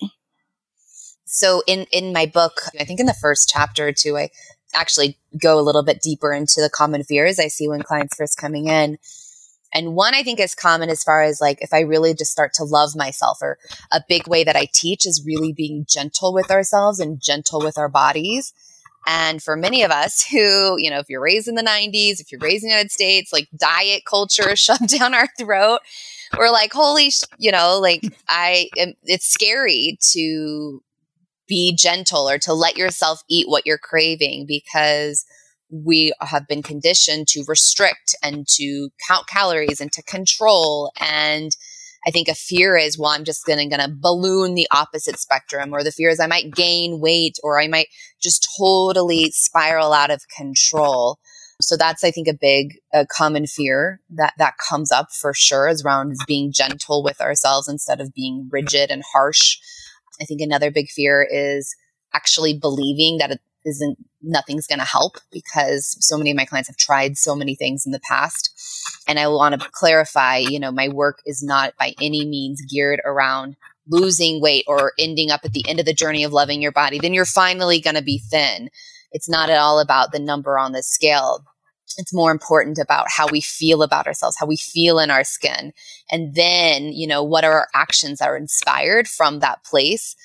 So, 1.25 1.61
in 1.67 1.85
in 1.91 2.13
my 2.13 2.25
book, 2.25 2.61
I 2.79 2.83
think 2.83 2.99
in 2.99 3.05
the 3.05 3.13
first 3.13 3.49
chapter 3.49 3.87
or 3.87 3.93
two, 3.93 4.17
I 4.17 4.29
actually 4.73 5.17
go 5.41 5.59
a 5.59 5.61
little 5.61 5.83
bit 5.83 6.01
deeper 6.01 6.33
into 6.33 6.61
the 6.61 6.69
common 6.69 7.03
fears 7.03 7.39
I 7.39 7.47
see 7.47 7.67
when 7.67 7.81
clients 7.81 8.15
first 8.15 8.37
coming 8.37 8.67
in. 8.67 8.97
And 9.73 9.95
one 9.95 10.13
I 10.13 10.23
think 10.23 10.39
is 10.39 10.55
common 10.55 10.89
as 10.89 11.03
far 11.03 11.21
as 11.21 11.41
like 11.41 11.61
if 11.61 11.73
I 11.73 11.81
really 11.81 12.13
just 12.13 12.31
start 12.31 12.53
to 12.53 12.63
love 12.63 12.95
myself, 12.95 13.39
or 13.41 13.57
a 13.91 14.01
big 14.07 14.27
way 14.27 14.43
that 14.43 14.55
I 14.55 14.67
teach 14.71 15.05
is 15.05 15.25
really 15.25 15.51
being 15.53 15.85
gentle 15.87 16.33
with 16.33 16.49
ourselves 16.49 16.99
and 16.99 17.21
gentle 17.21 17.59
with 17.59 17.77
our 17.77 17.89
bodies. 17.89 18.53
And 19.09 19.41
for 19.41 19.55
many 19.55 19.83
of 19.83 19.89
us 19.89 20.27
who, 20.27 20.75
you 20.77 20.89
know, 20.89 20.99
if 20.99 21.09
you're 21.09 21.21
raised 21.21 21.47
in 21.47 21.55
the 21.55 21.63
90s, 21.63 22.19
if 22.19 22.29
you're 22.29 22.41
raised 22.41 22.63
in 22.63 22.67
the 22.67 22.73
United 22.73 22.91
States, 22.91 23.31
like 23.31 23.47
diet 23.57 24.03
culture 24.05 24.55
shoved 24.55 24.89
down 24.89 25.13
our 25.13 25.27
throat, 25.39 25.79
we're 26.37 26.51
like, 26.51 26.73
holy, 26.73 27.09
sh-, 27.09 27.23
you 27.39 27.51
know, 27.51 27.79
like 27.79 28.01
I, 28.27 28.69
am, 28.77 28.93
it's 29.03 29.25
scary 29.25 29.97
to 30.11 30.83
be 31.47 31.73
gentle 31.73 32.29
or 32.29 32.37
to 32.39 32.53
let 32.53 32.75
yourself 32.75 33.21
eat 33.29 33.47
what 33.47 33.65
you're 33.65 33.77
craving 33.77 34.45
because 34.45 35.25
we 35.69 36.11
have 36.19 36.45
been 36.45 36.61
conditioned 36.61 37.29
to 37.29 37.45
restrict 37.47 38.13
and 38.21 38.45
to 38.47 38.89
count 39.07 39.27
calories 39.27 39.79
and 39.79 39.91
to 39.93 40.03
control 40.03 40.91
and 40.99 41.55
I 42.07 42.11
think 42.11 42.29
a 42.29 42.35
fear 42.35 42.77
is, 42.77 42.97
well, 42.97 43.11
I'm 43.11 43.25
just 43.25 43.45
going 43.45 43.69
to 43.69 43.89
balloon 43.91 44.55
the 44.55 44.67
opposite 44.71 45.19
spectrum, 45.19 45.73
or 45.73 45.83
the 45.83 45.91
fear 45.91 46.09
is 46.09 46.21
I 46.21 46.27
might 46.27 46.55
gain 46.55 47.01
weight, 47.01 47.37
or 47.43 47.59
I 47.59 47.67
might 47.67 47.87
just 48.21 48.47
totally 48.57 49.29
spiral 49.31 49.91
out 49.91 50.09
of 50.09 50.21
control. 50.35 51.19
So 51.59 51.75
that's, 51.75 52.05
I 52.05 52.11
think, 52.11 52.29
a 52.29 52.37
big, 52.39 52.75
a 52.93 53.05
common 53.05 53.45
fear 53.45 53.99
that 54.11 54.33
that 54.37 54.53
comes 54.57 54.91
up 54.91 55.07
for 55.11 55.33
sure 55.33 55.67
is 55.67 55.83
around 55.83 56.15
being 56.27 56.53
gentle 56.53 57.03
with 57.03 57.19
ourselves 57.19 57.67
instead 57.67 57.99
of 57.99 58.13
being 58.13 58.47
rigid 58.51 58.89
and 58.89 59.03
harsh. 59.11 59.57
I 60.21 60.25
think 60.25 60.39
another 60.39 60.71
big 60.71 60.87
fear 60.89 61.27
is 61.29 61.75
actually 62.13 62.57
believing 62.57 63.17
that 63.17 63.39
isn't 63.65 63.97
nothing's 64.21 64.67
going 64.67 64.79
to 64.79 64.85
help 64.85 65.17
because 65.31 65.95
so 65.99 66.17
many 66.17 66.31
of 66.31 66.37
my 66.37 66.45
clients 66.45 66.69
have 66.69 66.77
tried 66.77 67.17
so 67.17 67.35
many 67.35 67.55
things 67.55 67.85
in 67.85 67.91
the 67.91 67.99
past. 67.99 68.53
And 69.07 69.19
i 69.19 69.27
want 69.27 69.59
to 69.59 69.69
clarify 69.71 70.37
you 70.37 70.59
know 70.59 70.71
my 70.71 70.89
work 70.89 71.19
is 71.25 71.41
not 71.41 71.73
by 71.77 71.93
any 72.01 72.25
means 72.25 72.61
geared 72.61 73.01
around 73.05 73.55
losing 73.89 74.41
weight 74.41 74.65
or 74.67 74.93
ending 74.99 75.31
up 75.31 75.41
at 75.43 75.53
the 75.53 75.67
end 75.67 75.79
of 75.79 75.85
the 75.85 75.93
journey 75.93 76.23
of 76.23 76.33
loving 76.33 76.61
your 76.61 76.71
body. 76.71 76.99
Then 76.99 77.13
you're 77.13 77.25
finally 77.25 77.79
going 77.79 77.95
to 77.95 78.01
be 78.01 78.19
thin. 78.19 78.69
It's 79.11 79.29
not 79.29 79.49
at 79.49 79.59
all 79.59 79.79
about 79.79 80.11
the 80.11 80.19
number 80.19 80.57
on 80.57 80.73
the 80.73 80.83
scale. 80.83 81.45
It's 81.97 82.13
more 82.13 82.31
important 82.31 82.77
about 82.77 83.05
how 83.09 83.27
we 83.27 83.41
feel 83.41 83.81
about 83.81 84.07
ourselves, 84.07 84.37
how 84.37 84.45
we 84.45 84.57
feel 84.57 84.99
in 84.99 85.09
our 85.09 85.23
skin. 85.23 85.71
And 86.11 86.35
then, 86.35 86.91
you 86.91 87.07
know, 87.07 87.23
what 87.23 87.45
are 87.45 87.53
our 87.53 87.67
actions 87.73 88.19
that 88.19 88.29
are 88.29 88.37
inspired 88.37 89.07
from 89.07 89.39
that 89.39 89.63
place, 89.63 90.15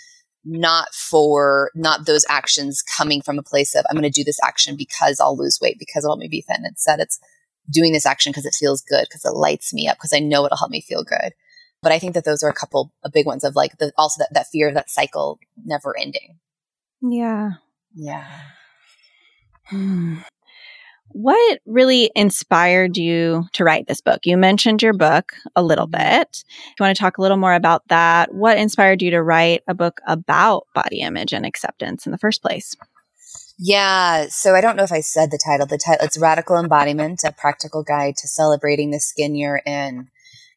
not 0.45 0.93
for, 0.95 1.71
not 1.75 2.07
those 2.07 2.25
actions 2.29 2.83
coming 2.83 3.23
from 3.23 3.39
a 3.39 3.43
place 3.43 3.75
of, 3.75 3.85
I'm 3.89 3.97
going 3.97 4.03
to 4.03 4.11
do 4.11 4.25
this 4.25 4.43
action 4.43 4.77
because 4.77 5.21
I'll 5.21 5.37
lose 5.37 5.59
weight, 5.63 5.79
because 5.79 6.05
it'll 6.05 6.13
help 6.13 6.21
me 6.21 6.29
be 6.29 6.43
thin. 6.43 6.65
Instead, 6.67 7.01
it's 7.01 7.21
doing 7.71 7.93
this 7.93 8.07
action 8.07 8.33
because 8.33 8.47
it 8.47 8.57
feels 8.59 8.83
good, 8.83 9.07
because 9.09 9.25
it 9.25 9.37
lights 9.37 9.73
me 9.73 9.89
up, 9.89 9.97
because 9.97 10.13
I 10.13 10.19
know 10.19 10.45
it'll 10.45 10.59
help 10.59 10.71
me 10.71 10.81
feel 10.81 11.05
good. 11.05 11.33
But 11.81 11.93
I 11.93 11.99
think 11.99 12.15
that 12.15 12.25
those 12.25 12.43
are 12.43 12.51
a 12.51 12.55
couple 12.55 12.93
of 13.05 13.13
big 13.13 13.27
ones 13.27 13.45
of 13.45 13.57
like 13.57 13.79
the, 13.79 13.93
also 13.97 14.23
that, 14.23 14.33
that 14.35 14.47
fear 14.47 14.69
of 14.69 14.75
that 14.75 14.91
cycle 14.91 15.39
never 15.65 15.97
ending. 15.99 16.39
Yeah. 17.01 17.53
Yeah. 17.95 18.29
Hmm. 19.67 20.19
What 21.13 21.61
really 21.67 22.11
inspired 22.15 22.97
you 22.97 23.47
to 23.53 23.65
write 23.65 23.87
this 23.87 24.01
book? 24.01 24.21
You 24.25 24.37
mentioned 24.37 24.83
your 24.83 24.93
book 24.93 25.33
a 25.55 25.63
little 25.63 25.87
Mm-hmm. 25.87 26.21
bit. 26.21 26.33
Do 26.33 26.71
you 26.81 26.85
want 26.87 26.97
to 26.97 27.01
talk 27.01 27.19
a 27.19 27.23
little 27.23 27.37
more 27.37 27.55
about 27.55 27.87
that? 27.89 28.35
What 28.35 28.59
inspired 28.59 29.03
you 29.03 29.11
to 29.11 29.23
write 29.23 29.63
a 29.69 29.75
book 29.75 30.01
about 30.07 30.67
body 30.75 31.01
image 31.01 31.33
and 31.33 31.45
acceptance 31.47 32.07
in 32.07 32.13
the 32.13 32.19
first 32.19 32.43
place? 32.43 32.75
Yeah, 33.59 34.27
so 34.29 34.55
I 34.55 34.61
don't 34.61 34.77
know 34.77 34.83
if 34.83 34.93
I 34.93 35.01
said 35.01 35.31
the 35.31 35.39
title. 35.45 35.67
The 35.67 35.79
title 35.79 36.07
it's 36.07 36.19
Radical 36.19 36.59
Embodiment: 36.59 37.23
A 37.25 37.33
Practical 37.33 37.83
Guide 37.85 38.17
to 38.17 38.29
Celebrating 38.29 38.91
the 38.91 39.01
Skin 39.01 39.35
You're 39.35 39.63
In. 39.65 40.09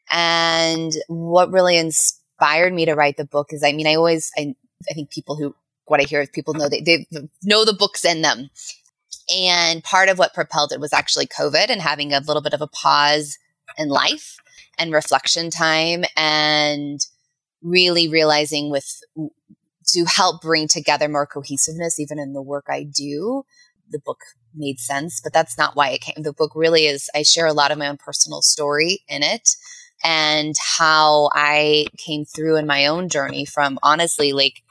And 0.10 0.92
what 1.08 1.52
really 1.52 1.78
inspired 1.78 2.74
me 2.74 2.86
to 2.86 2.94
write 2.94 3.18
the 3.18 3.26
book 3.26 3.48
is, 3.52 3.64
I 3.64 3.74
mean, 3.74 3.88
I 3.88 3.96
always, 3.96 4.32
I, 4.38 4.56
I 4.90 4.94
think 4.94 5.10
people 5.12 5.36
who 5.36 5.56
what 5.86 6.00
I 6.00 6.04
hear 6.04 6.22
is 6.22 6.30
people 6.30 6.54
know 6.54 6.70
they, 6.70 6.82
they 6.82 7.06
know 7.44 7.66
the 7.66 7.74
books 7.74 8.06
in 8.06 8.22
them. 8.22 8.50
And 9.34 9.84
part 9.84 10.10
of 10.10 10.20
what 10.20 10.34
propelled 10.34 10.72
it 10.72 10.80
was 10.80 10.94
actually 10.94 11.28
COVID 11.28 11.70
and 11.70 11.82
having 11.82 12.14
a 12.14 12.20
little 12.20 12.42
bit 12.42 12.54
of 12.54 12.62
a 12.62 12.68
pause 12.68 13.38
in 13.78 13.90
life 13.90 14.38
and 14.78 14.94
reflection 14.94 15.50
time 15.50 16.04
and 16.16 17.00
really 17.62 18.08
realizing 18.08 18.70
with 18.70 19.00
to 19.88 20.06
help 20.06 20.42
bring 20.42 20.68
together 20.68 21.08
more 21.08 21.26
cohesiveness 21.26 22.00
even 22.00 22.20
in 22.20 22.34
the 22.34 22.42
work 22.42 22.66
I 22.70 22.84
do. 22.84 23.44
The 23.90 24.00
book 24.00 24.22
made 24.54 24.80
sense, 24.80 25.22
but 25.22 25.34
that's 25.34 25.58
not 25.58 25.76
why 25.76 25.90
it 25.90 26.02
came. 26.02 26.24
The 26.24 26.34
book 26.34 26.52
really 26.56 26.86
is 26.86 27.10
I 27.16 27.24
share 27.24 27.46
a 27.46 27.54
lot 27.54 27.72
of 27.72 27.78
my 27.78 27.88
own 27.88 27.98
personal 27.98 28.42
story 28.42 29.04
in 29.08 29.24
it 29.24 29.50
and 30.04 30.56
how 30.78 31.30
I 31.34 31.88
came 31.98 32.26
through 32.26 32.58
in 32.58 32.68
my 32.68 32.86
own 32.86 33.10
journey 33.10 33.46
from 33.46 33.80
honestly 33.84 34.34
like 34.34 34.64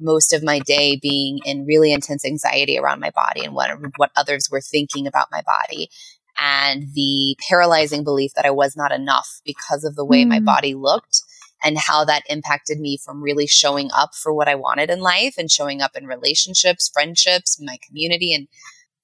most 0.00 0.32
of 0.32 0.42
my 0.42 0.58
day 0.58 0.96
being 0.96 1.38
in 1.44 1.66
really 1.66 1.92
intense 1.92 2.24
anxiety 2.24 2.78
around 2.78 3.00
my 3.00 3.10
body 3.10 3.44
and 3.44 3.54
what 3.54 3.70
what 3.96 4.10
others 4.16 4.48
were 4.50 4.60
thinking 4.60 5.06
about 5.06 5.28
my 5.30 5.42
body 5.42 5.90
and 6.40 6.84
the 6.94 7.36
paralyzing 7.48 8.02
belief 8.02 8.32
that 8.34 8.46
I 8.46 8.50
was 8.50 8.76
not 8.76 8.92
enough 8.92 9.40
because 9.44 9.84
of 9.84 9.94
the 9.94 10.04
way 10.04 10.24
my 10.24 10.40
Mm. 10.40 10.44
body 10.46 10.74
looked 10.74 11.22
and 11.62 11.76
how 11.78 12.04
that 12.06 12.22
impacted 12.30 12.80
me 12.80 12.96
from 12.96 13.22
really 13.22 13.46
showing 13.46 13.90
up 13.92 14.14
for 14.14 14.32
what 14.32 14.48
I 14.48 14.54
wanted 14.54 14.88
in 14.88 15.00
life 15.00 15.34
and 15.36 15.50
showing 15.50 15.82
up 15.82 15.94
in 15.94 16.06
relationships, 16.06 16.88
friendships, 16.92 17.60
my 17.60 17.78
community 17.86 18.32
and 18.34 18.48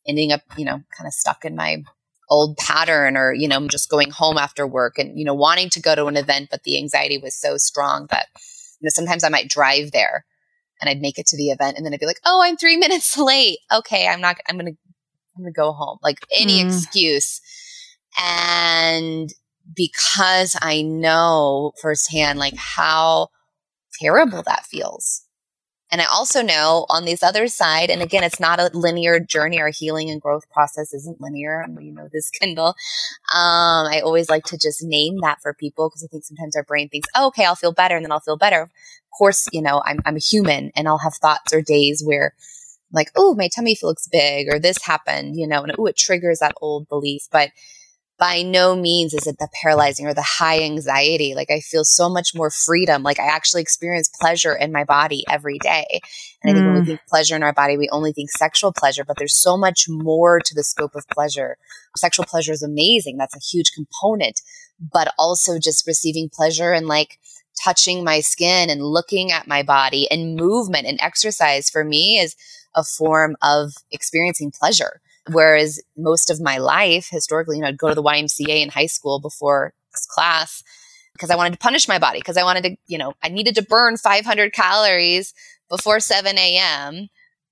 ending 0.08 0.32
up, 0.32 0.40
you 0.56 0.64
know, 0.64 0.82
kind 0.96 1.06
of 1.06 1.12
stuck 1.12 1.44
in 1.44 1.54
my 1.54 1.82
old 2.30 2.56
pattern 2.56 3.16
or, 3.16 3.32
you 3.32 3.46
know, 3.46 3.68
just 3.68 3.90
going 3.90 4.10
home 4.10 4.38
after 4.38 4.66
work 4.66 4.98
and, 4.98 5.18
you 5.18 5.24
know, 5.24 5.34
wanting 5.34 5.68
to 5.70 5.80
go 5.80 5.94
to 5.94 6.06
an 6.06 6.16
event, 6.16 6.48
but 6.50 6.62
the 6.64 6.78
anxiety 6.78 7.18
was 7.18 7.34
so 7.34 7.56
strong 7.56 8.06
that, 8.10 8.28
you 8.80 8.86
know, 8.86 8.90
sometimes 8.90 9.22
I 9.22 9.28
might 9.28 9.48
drive 9.50 9.92
there 9.92 10.24
and 10.80 10.90
I'd 10.90 11.00
make 11.00 11.18
it 11.18 11.26
to 11.26 11.36
the 11.36 11.50
event 11.50 11.76
and 11.76 11.84
then 11.84 11.92
I'd 11.94 12.00
be 12.00 12.06
like, 12.06 12.20
oh, 12.24 12.42
I'm 12.42 12.56
three 12.56 12.76
minutes 12.84 13.16
late. 13.18 13.58
Okay, 13.72 14.06
I'm 14.06 14.20
not, 14.20 14.36
I'm 14.48 14.56
going 14.56 14.72
to, 14.72 14.78
I'm 15.36 15.42
going 15.42 15.52
to 15.52 15.56
go 15.56 15.72
home. 15.72 15.98
Like 16.02 16.18
any 16.36 16.58
Mm. 16.58 16.66
excuse. 16.66 17.40
And 18.18 19.30
because 19.74 20.56
I 20.62 20.82
know 20.82 21.72
firsthand, 21.82 22.38
like 22.38 22.54
how 22.56 23.28
terrible 24.00 24.42
that 24.46 24.64
feels. 24.66 25.22
And 25.90 26.00
I 26.00 26.06
also 26.06 26.42
know 26.42 26.86
on 26.88 27.04
this 27.04 27.22
other 27.22 27.46
side, 27.46 27.90
and 27.90 28.02
again, 28.02 28.24
it's 28.24 28.40
not 28.40 28.58
a 28.58 28.70
linear 28.74 29.20
journey. 29.20 29.60
Our 29.60 29.70
healing 29.70 30.10
and 30.10 30.20
growth 30.20 30.50
process 30.50 30.92
isn't 30.92 31.20
linear. 31.20 31.62
I 31.62 31.68
know 31.68 31.80
you 31.80 31.92
know 31.92 32.08
this, 32.12 32.28
Kendall. 32.30 32.74
Um, 33.34 33.86
I 33.86 34.00
always 34.04 34.28
like 34.28 34.44
to 34.46 34.58
just 34.58 34.82
name 34.82 35.18
that 35.22 35.40
for 35.40 35.54
people 35.54 35.88
because 35.88 36.02
I 36.02 36.08
think 36.08 36.24
sometimes 36.24 36.56
our 36.56 36.64
brain 36.64 36.88
thinks, 36.88 37.08
oh, 37.14 37.28
okay, 37.28 37.44
I'll 37.44 37.54
feel 37.54 37.72
better 37.72 37.96
and 37.96 38.04
then 38.04 38.12
I'll 38.12 38.20
feel 38.20 38.36
better. 38.36 38.62
Of 38.62 38.70
course, 39.16 39.46
you 39.52 39.62
know, 39.62 39.80
I'm, 39.84 40.00
I'm 40.04 40.16
a 40.16 40.20
human 40.20 40.72
and 40.74 40.88
I'll 40.88 40.98
have 40.98 41.14
thoughts 41.14 41.52
or 41.52 41.62
days 41.62 42.02
where 42.04 42.34
like, 42.92 43.10
oh, 43.16 43.34
my 43.34 43.48
tummy 43.54 43.74
feels 43.74 44.08
big 44.10 44.48
or 44.52 44.58
this 44.58 44.84
happened, 44.84 45.36
you 45.36 45.46
know, 45.46 45.62
and 45.62 45.72
oh, 45.78 45.86
it 45.86 45.96
triggers 45.96 46.40
that 46.40 46.54
old 46.60 46.88
belief. 46.88 47.28
But 47.30 47.50
by 48.18 48.42
no 48.42 48.74
means 48.74 49.12
is 49.12 49.26
it 49.26 49.38
the 49.38 49.48
paralyzing 49.62 50.06
or 50.06 50.14
the 50.14 50.22
high 50.22 50.62
anxiety. 50.62 51.34
Like 51.34 51.50
I 51.50 51.60
feel 51.60 51.84
so 51.84 52.08
much 52.08 52.34
more 52.34 52.50
freedom. 52.50 53.02
Like 53.02 53.20
I 53.20 53.26
actually 53.26 53.62
experience 53.62 54.10
pleasure 54.20 54.54
in 54.54 54.72
my 54.72 54.84
body 54.84 55.24
every 55.28 55.58
day. 55.58 56.00
And 56.42 56.50
I 56.50 56.54
think 56.54 56.64
when 56.64 56.74
we 56.74 56.80
Mm. 56.80 56.86
think 56.86 57.00
pleasure 57.08 57.36
in 57.36 57.42
our 57.42 57.52
body, 57.52 57.76
we 57.76 57.88
only 57.90 58.12
think 58.12 58.30
sexual 58.30 58.72
pleasure, 58.72 59.04
but 59.04 59.16
there's 59.18 59.36
so 59.36 59.56
much 59.56 59.86
more 59.88 60.40
to 60.40 60.54
the 60.54 60.64
scope 60.64 60.94
of 60.94 61.06
pleasure. 61.08 61.58
Sexual 61.96 62.24
pleasure 62.26 62.52
is 62.52 62.62
amazing. 62.62 63.16
That's 63.18 63.36
a 63.36 63.40
huge 63.40 63.72
component, 63.72 64.40
but 64.80 65.12
also 65.18 65.58
just 65.58 65.86
receiving 65.86 66.30
pleasure 66.32 66.72
and 66.72 66.86
like 66.86 67.18
touching 67.64 68.04
my 68.04 68.20
skin 68.20 68.70
and 68.70 68.82
looking 68.82 69.32
at 69.32 69.46
my 69.46 69.62
body 69.62 70.10
and 70.10 70.36
movement 70.36 70.86
and 70.86 70.98
exercise 71.00 71.68
for 71.68 71.84
me 71.84 72.18
is 72.18 72.36
a 72.74 72.84
form 72.84 73.36
of 73.42 73.72
experiencing 73.90 74.50
pleasure. 74.50 75.00
Whereas 75.30 75.82
most 75.96 76.30
of 76.30 76.40
my 76.40 76.58
life, 76.58 77.08
historically, 77.10 77.56
you 77.56 77.62
know, 77.62 77.68
I'd 77.68 77.78
go 77.78 77.88
to 77.88 77.94
the 77.94 78.02
YMCA 78.02 78.62
in 78.62 78.68
high 78.68 78.86
school 78.86 79.20
before 79.20 79.72
class 80.08 80.62
because 81.14 81.30
I 81.30 81.36
wanted 81.36 81.54
to 81.54 81.58
punish 81.58 81.88
my 81.88 81.98
body 81.98 82.18
because 82.18 82.36
I 82.36 82.44
wanted 82.44 82.64
to, 82.64 82.76
you 82.86 82.98
know, 82.98 83.14
I 83.22 83.28
needed 83.28 83.54
to 83.56 83.62
burn 83.62 83.96
500 83.96 84.52
calories 84.52 85.32
before 85.68 86.00
7 86.00 86.36
a.m. 86.38 87.08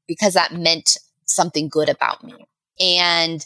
because 0.07 0.35
that 0.35 0.53
meant 0.53 0.99
something 1.25 1.69
good 1.69 1.89
about 1.89 2.23
me. 2.23 2.35
And 2.79 3.45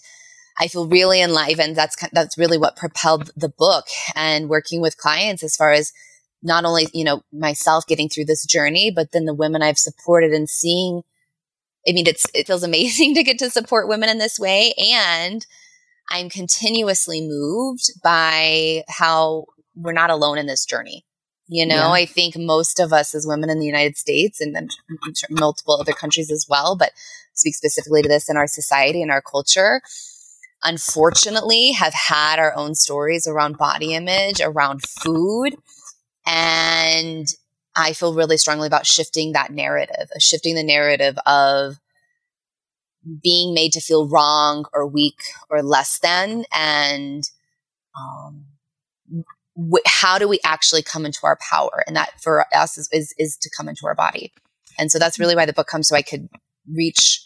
I 0.58 0.68
feel 0.68 0.88
really 0.88 1.22
enlivened. 1.22 1.76
That's 1.76 1.96
that's 2.12 2.36
really 2.36 2.58
what 2.58 2.76
propelled 2.76 3.30
the 3.36 3.48
book 3.48 3.86
and 4.14 4.48
working 4.48 4.80
with 4.80 4.96
clients 4.96 5.42
as 5.42 5.56
far 5.56 5.72
as 5.72 5.92
not 6.42 6.64
only 6.64 6.88
you 6.92 7.04
know 7.04 7.22
myself 7.32 7.86
getting 7.86 8.08
through 8.08 8.24
this 8.24 8.44
journey, 8.44 8.90
but 8.94 9.12
then 9.12 9.24
the 9.24 9.34
women 9.34 9.62
I've 9.62 9.78
supported 9.78 10.32
and 10.32 10.48
seeing. 10.48 11.02
I 11.86 11.92
mean, 11.92 12.06
it's 12.06 12.26
it 12.34 12.46
feels 12.46 12.62
amazing 12.62 13.14
to 13.16 13.22
get 13.22 13.38
to 13.40 13.50
support 13.50 13.88
women 13.88 14.08
in 14.08 14.18
this 14.18 14.38
way, 14.38 14.72
and 14.78 15.44
I'm 16.10 16.28
continuously 16.30 17.20
moved 17.20 17.92
by 18.02 18.82
how 18.88 19.46
we're 19.74 19.92
not 19.92 20.10
alone 20.10 20.38
in 20.38 20.46
this 20.46 20.64
journey. 20.64 21.04
You 21.50 21.64
know, 21.64 21.76
Yeah. 21.76 21.90
I 21.90 22.04
think 22.04 22.36
most 22.36 22.78
of 22.78 22.92
us 22.92 23.14
as 23.14 23.26
women 23.26 23.48
in 23.48 23.58
the 23.58 23.66
United 23.66 23.96
States 23.96 24.40
and 24.40 24.56
I'm 24.56 24.68
I'm 24.90 25.14
sure 25.14 25.28
multiple 25.30 25.78
other 25.80 25.92
countries 25.92 26.30
as 26.30 26.46
well, 26.48 26.76
but 26.76 26.92
speak 27.34 27.54
specifically 27.54 28.02
to 28.02 28.08
this 28.08 28.28
in 28.28 28.36
our 28.36 28.46
society 28.46 29.00
and 29.00 29.10
our 29.10 29.22
culture, 29.22 29.80
unfortunately 30.62 31.72
have 31.72 31.94
had 31.94 32.38
our 32.38 32.54
own 32.54 32.74
stories 32.74 33.26
around 33.26 33.56
body 33.56 33.94
image, 33.94 34.40
around 34.42 34.82
food. 34.82 35.56
And 36.26 37.26
I 37.78 37.94
feel 37.94 38.14
really 38.14 38.36
strongly 38.38 38.66
about 38.66 38.86
shifting 38.86 39.32
that 39.32 39.52
narrative, 39.52 40.10
shifting 40.18 40.56
the 40.56 40.64
narrative 40.64 41.16
of 41.26 41.78
being 43.22 43.54
made 43.54 43.72
to 43.72 43.80
feel 43.80 44.08
wrong 44.08 44.66
or 44.74 44.86
weak 44.86 45.18
or 45.50 45.62
less 45.62 45.98
than 46.00 46.44
and 46.54 47.24
um, 47.98 48.44
wh- 49.56 49.86
how 49.86 50.18
do 50.18 50.28
we 50.28 50.40
actually 50.44 50.82
come 50.82 51.06
into 51.06 51.20
our 51.24 51.38
power? 51.50 51.84
And 51.86 51.96
that 51.96 52.20
for 52.20 52.44
us 52.54 52.76
is, 52.78 52.88
is, 52.92 53.14
is 53.18 53.36
to 53.38 53.50
come 53.56 53.68
into 53.68 53.86
our 53.86 53.94
body. 53.94 54.32
And 54.78 54.90
so 54.92 54.98
that's 54.98 55.18
really 55.18 55.36
why 55.36 55.46
the 55.46 55.52
book 55.52 55.68
comes 55.68 55.88
so 55.88 55.96
i 55.96 56.02
could 56.02 56.28
reach 56.72 57.22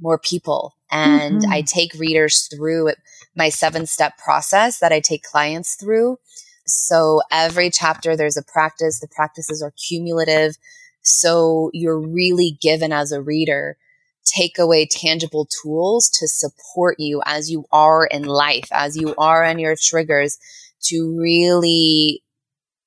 more 0.00 0.18
people. 0.18 0.74
And 0.90 1.42
Mhm. 1.42 1.50
i 1.50 1.62
take 1.62 1.94
readers 1.94 2.48
through 2.54 2.92
my 3.36 3.48
seven 3.48 3.86
step 3.86 4.18
process 4.18 4.78
that 4.80 4.92
i 4.92 5.00
take 5.00 5.22
clients 5.22 5.74
through 5.74 6.18
so 6.66 7.20
every 7.30 7.70
chapter 7.70 8.16
there's 8.16 8.36
a 8.36 8.42
practice 8.42 9.00
the 9.00 9.08
practices 9.08 9.62
are 9.62 9.72
cumulative 9.88 10.56
so 11.02 11.70
you're 11.72 11.98
really 11.98 12.56
given 12.60 12.92
as 12.92 13.12
a 13.12 13.20
reader 13.22 13.76
take 14.24 14.58
away 14.58 14.86
tangible 14.86 15.46
tools 15.62 16.08
to 16.10 16.28
support 16.28 16.96
you 16.98 17.22
as 17.24 17.50
you 17.50 17.64
are 17.72 18.06
in 18.06 18.24
life, 18.24 18.68
as 18.72 18.96
you 18.96 19.14
are 19.18 19.44
on 19.44 19.58
your 19.58 19.76
triggers, 19.80 20.38
to 20.84 21.16
really 21.20 22.22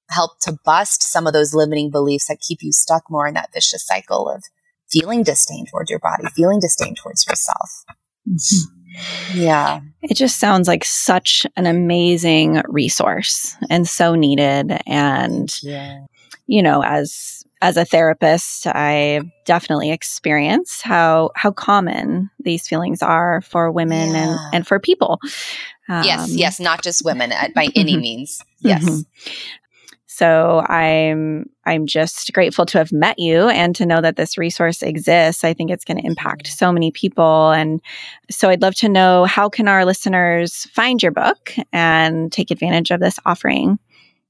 help 0.09 0.39
to 0.41 0.57
bust 0.63 1.03
some 1.03 1.25
of 1.27 1.33
those 1.33 1.53
limiting 1.53 1.89
beliefs 1.89 2.27
that 2.27 2.39
keep 2.39 2.59
you 2.61 2.71
stuck 2.71 3.03
more 3.09 3.27
in 3.27 3.33
that 3.33 3.51
vicious 3.53 3.85
cycle 3.85 4.29
of 4.29 4.43
feeling 4.89 5.23
disdain 5.23 5.65
towards 5.65 5.89
your 5.89 5.99
body, 5.99 6.25
feeling 6.35 6.59
disdain 6.59 6.95
towards 6.95 7.25
yourself. 7.27 7.83
Mm-hmm. 8.27 8.84
Yeah. 9.33 9.81
It 10.01 10.15
just 10.15 10.39
sounds 10.39 10.67
like 10.67 10.85
such 10.85 11.45
an 11.55 11.65
amazing 11.65 12.61
resource 12.67 13.55
and 13.69 13.87
so 13.87 14.15
needed. 14.15 14.79
And, 14.85 15.53
yeah. 15.63 16.05
you 16.47 16.61
know, 16.61 16.83
as 16.83 17.43
as 17.61 17.77
a 17.77 17.85
therapist, 17.85 18.67
I 18.67 19.21
definitely 19.45 19.91
experience 19.91 20.81
how 20.81 21.31
how 21.35 21.51
common 21.51 22.29
these 22.39 22.67
feelings 22.67 23.01
are 23.01 23.41
for 23.41 23.71
women 23.71 24.11
yeah. 24.11 24.17
and, 24.17 24.39
and 24.53 24.67
for 24.67 24.79
people. 24.79 25.19
Um, 25.87 26.03
yes, 26.03 26.29
yes, 26.31 26.59
not 26.59 26.83
just 26.83 27.03
women 27.03 27.31
by 27.55 27.69
any 27.75 27.93
mm-hmm. 27.93 28.01
means. 28.01 28.43
Yes. 28.59 28.83
Mm-hmm. 28.83 29.31
So 30.15 30.61
I'm 30.69 31.49
I'm 31.65 31.85
just 31.85 32.31
grateful 32.31 32.65
to 32.67 32.77
have 32.77 32.93
met 32.93 33.19
you 33.19 33.49
and 33.49 33.75
to 33.75 33.85
know 33.85 33.99
that 33.99 34.15
this 34.15 34.37
resource 34.37 34.81
exists. 34.81 35.43
I 35.43 35.53
think 35.53 35.71
it's 35.71 35.83
going 35.83 35.97
to 35.97 36.05
impact 36.05 36.47
so 36.47 36.71
many 36.71 36.89
people 36.91 37.51
and 37.51 37.81
so 38.31 38.47
I'd 38.47 38.61
love 38.61 38.75
to 38.75 38.87
know 38.87 39.25
how 39.25 39.49
can 39.49 39.67
our 39.67 39.83
listeners 39.83 40.67
find 40.71 41.03
your 41.03 41.11
book 41.11 41.53
and 41.73 42.31
take 42.31 42.49
advantage 42.49 42.91
of 42.91 43.01
this 43.01 43.19
offering? 43.25 43.77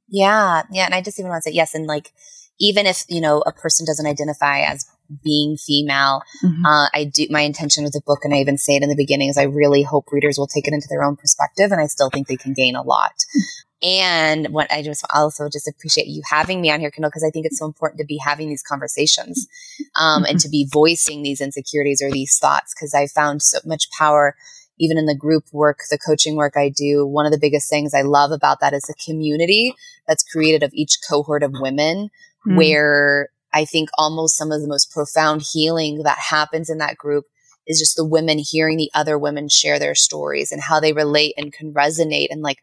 Yeah. 0.10 0.64
Yeah, 0.72 0.86
and 0.86 0.96
I 0.96 1.02
just 1.02 1.20
even 1.20 1.30
want 1.30 1.44
to 1.44 1.52
say 1.52 1.56
yes 1.56 1.76
and 1.76 1.86
like 1.86 2.14
even 2.60 2.88
if, 2.88 3.04
you 3.08 3.22
know, 3.22 3.44
a 3.46 3.52
person 3.52 3.86
doesn't 3.86 4.08
identify 4.08 4.62
as 4.62 4.88
being 5.24 5.58
female. 5.58 6.22
Mm-hmm. 6.44 6.66
Uh, 6.66 6.88
I 6.94 7.06
do 7.06 7.28
my 7.30 7.42
intention 7.42 7.84
with 7.84 7.94
the 7.94 8.02
book, 8.06 8.20
and 8.24 8.34
I 8.34 8.38
even 8.38 8.58
say 8.58 8.76
it 8.76 8.84
in 8.84 8.90
the 8.90 8.96
beginning, 8.96 9.30
is 9.30 9.38
I 9.38 9.44
really 9.44 9.84
hope 9.84 10.12
readers 10.12 10.38
will 10.38 10.48
take 10.48 10.68
it 10.68 10.74
into 10.74 10.88
their 10.90 11.04
own 11.04 11.16
perspective, 11.16 11.72
and 11.72 11.82
I 11.82 11.88
still 11.88 12.10
think 12.10 12.28
they 12.28 12.38
can 12.38 12.54
gain 12.54 12.76
a 12.76 12.84
lot. 12.84 13.14
And 13.84 14.48
what 14.48 14.72
I 14.72 14.82
just 14.82 15.06
also 15.14 15.48
just 15.48 15.68
appreciate 15.68 16.08
you 16.08 16.24
having 16.28 16.60
me 16.60 16.72
on 16.72 16.80
here, 16.80 16.90
Kendall, 16.90 17.12
because 17.12 17.26
I 17.26 17.30
think 17.30 17.46
it's 17.46 17.60
so 17.60 17.66
important 17.66 18.00
to 18.00 18.06
be 18.06 18.18
having 18.18 18.50
these 18.50 18.64
conversations 18.64 19.48
um, 19.96 20.24
mm-hmm. 20.24 20.32
and 20.32 20.40
to 20.40 20.50
be 20.50 20.68
voicing 20.72 21.22
these 21.22 21.42
insecurities 21.42 22.02
or 22.02 22.10
these 22.10 22.38
thoughts, 22.40 22.74
because 22.74 22.96
I 22.96 23.06
found 23.06 23.44
so 23.44 23.60
much 23.66 23.90
power 23.92 24.36
even 24.78 24.98
in 24.98 25.06
the 25.06 25.16
group 25.16 25.46
work, 25.54 25.80
the 25.90 25.98
coaching 25.98 26.36
work 26.36 26.54
I 26.58 26.70
do. 26.70 27.06
One 27.06 27.26
of 27.26 27.32
the 27.32 27.40
biggest 27.40 27.70
things 27.70 27.94
I 27.94 28.02
love 28.02 28.32
about 28.32 28.60
that 28.60 28.74
is 28.74 28.84
the 28.84 28.96
community 29.06 29.74
that's 30.08 30.24
created 30.24 30.64
of 30.64 30.72
each 30.74 30.98
cohort 31.08 31.44
of 31.44 31.54
women, 31.60 32.10
mm-hmm. 32.46 32.58
where 32.58 33.30
I 33.56 33.66
think 33.66 33.90
almost 33.98 34.38
some 34.38 34.52
of 34.52 34.62
the 34.62 34.68
most 34.68 34.92
profound 34.92 35.44
healing 35.54 36.04
that 36.04 36.20
happens 36.30 36.70
in 36.70 36.78
that 36.80 36.98
group 36.98 37.26
is 37.66 37.80
just 37.80 37.96
the 37.96 38.06
women 38.06 38.38
hearing 38.38 38.78
the 38.78 38.92
other 38.94 39.18
women 39.18 39.48
share 39.50 39.80
their 39.80 39.96
stories 39.96 40.52
and 40.52 40.62
how 40.62 40.80
they 40.80 40.94
relate 40.94 41.34
and 41.38 41.54
can 41.54 41.74
resonate 41.74 42.28
and 42.30 42.42
like, 42.42 42.60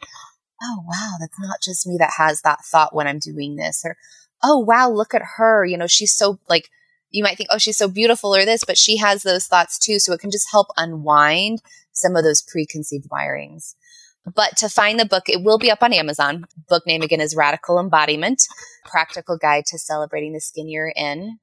oh 0.62 0.84
wow, 0.86 1.12
that's 1.18 1.40
not 1.40 1.60
just 1.62 1.86
me 1.86 1.96
that 1.98 2.12
has 2.18 2.42
that 2.42 2.60
thought 2.64 2.94
when 2.94 3.06
I'm 3.06 3.18
doing 3.18 3.56
this 3.56 3.82
or 3.84 3.96
oh 4.44 4.58
wow, 4.58 4.90
look 4.90 5.14
at 5.14 5.22
her, 5.38 5.64
you 5.64 5.78
know, 5.78 5.86
she's 5.86 6.14
so 6.14 6.38
like 6.48 6.68
you 7.10 7.22
might 7.22 7.36
think, 7.36 7.48
oh, 7.52 7.58
she's 7.58 7.76
so 7.76 7.88
beautiful 7.88 8.34
or 8.34 8.44
this, 8.44 8.64
but 8.64 8.78
she 8.78 8.96
has 8.98 9.22
those 9.22 9.46
thoughts 9.46 9.78
too. 9.78 9.98
So 9.98 10.12
it 10.12 10.20
can 10.20 10.30
just 10.30 10.50
help 10.50 10.68
unwind 10.76 11.62
some 11.92 12.16
of 12.16 12.24
those 12.24 12.42
preconceived 12.42 13.08
wirings. 13.10 13.74
But 14.24 14.56
to 14.58 14.68
find 14.68 15.00
the 15.00 15.04
book, 15.04 15.28
it 15.28 15.42
will 15.42 15.58
be 15.58 15.70
up 15.70 15.82
on 15.82 15.92
Amazon. 15.92 16.44
Book 16.68 16.86
name 16.86 17.02
again 17.02 17.20
is 17.20 17.34
Radical 17.34 17.78
Embodiment 17.78 18.42
Practical 18.84 19.36
Guide 19.36 19.64
to 19.66 19.78
Celebrating 19.78 20.32
the 20.32 20.40
Skin 20.40 20.68
You're 20.68 20.92
In. 20.94 21.38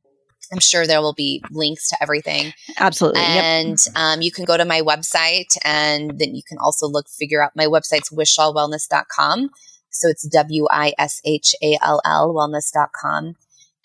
I'm 0.52 0.60
sure 0.60 0.88
there 0.88 1.02
will 1.02 1.14
be 1.14 1.44
links 1.52 1.90
to 1.90 1.98
everything. 2.02 2.54
Absolutely. 2.78 3.22
And 3.22 3.78
yep. 3.86 3.96
um, 3.96 4.22
you 4.22 4.32
can 4.32 4.46
go 4.46 4.58
to 4.58 4.66
my 4.66 4.82
website 4.82 5.56
and 5.64 6.18
then 6.18 6.34
you 6.34 6.42
can 6.48 6.58
also 6.58 6.88
look, 6.88 7.08
figure 7.10 7.44
out 7.44 7.52
my 7.56 7.66
website's 7.66 8.10
wishallwellness.com. 8.10 9.50
So 9.92 10.08
it's 10.08 10.28
W 10.28 10.68
I 10.72 10.94
S 10.98 11.22
H 11.26 11.56
A 11.62 11.78
L 11.82 12.02
L 12.06 12.34
wellness.com. 12.34 13.36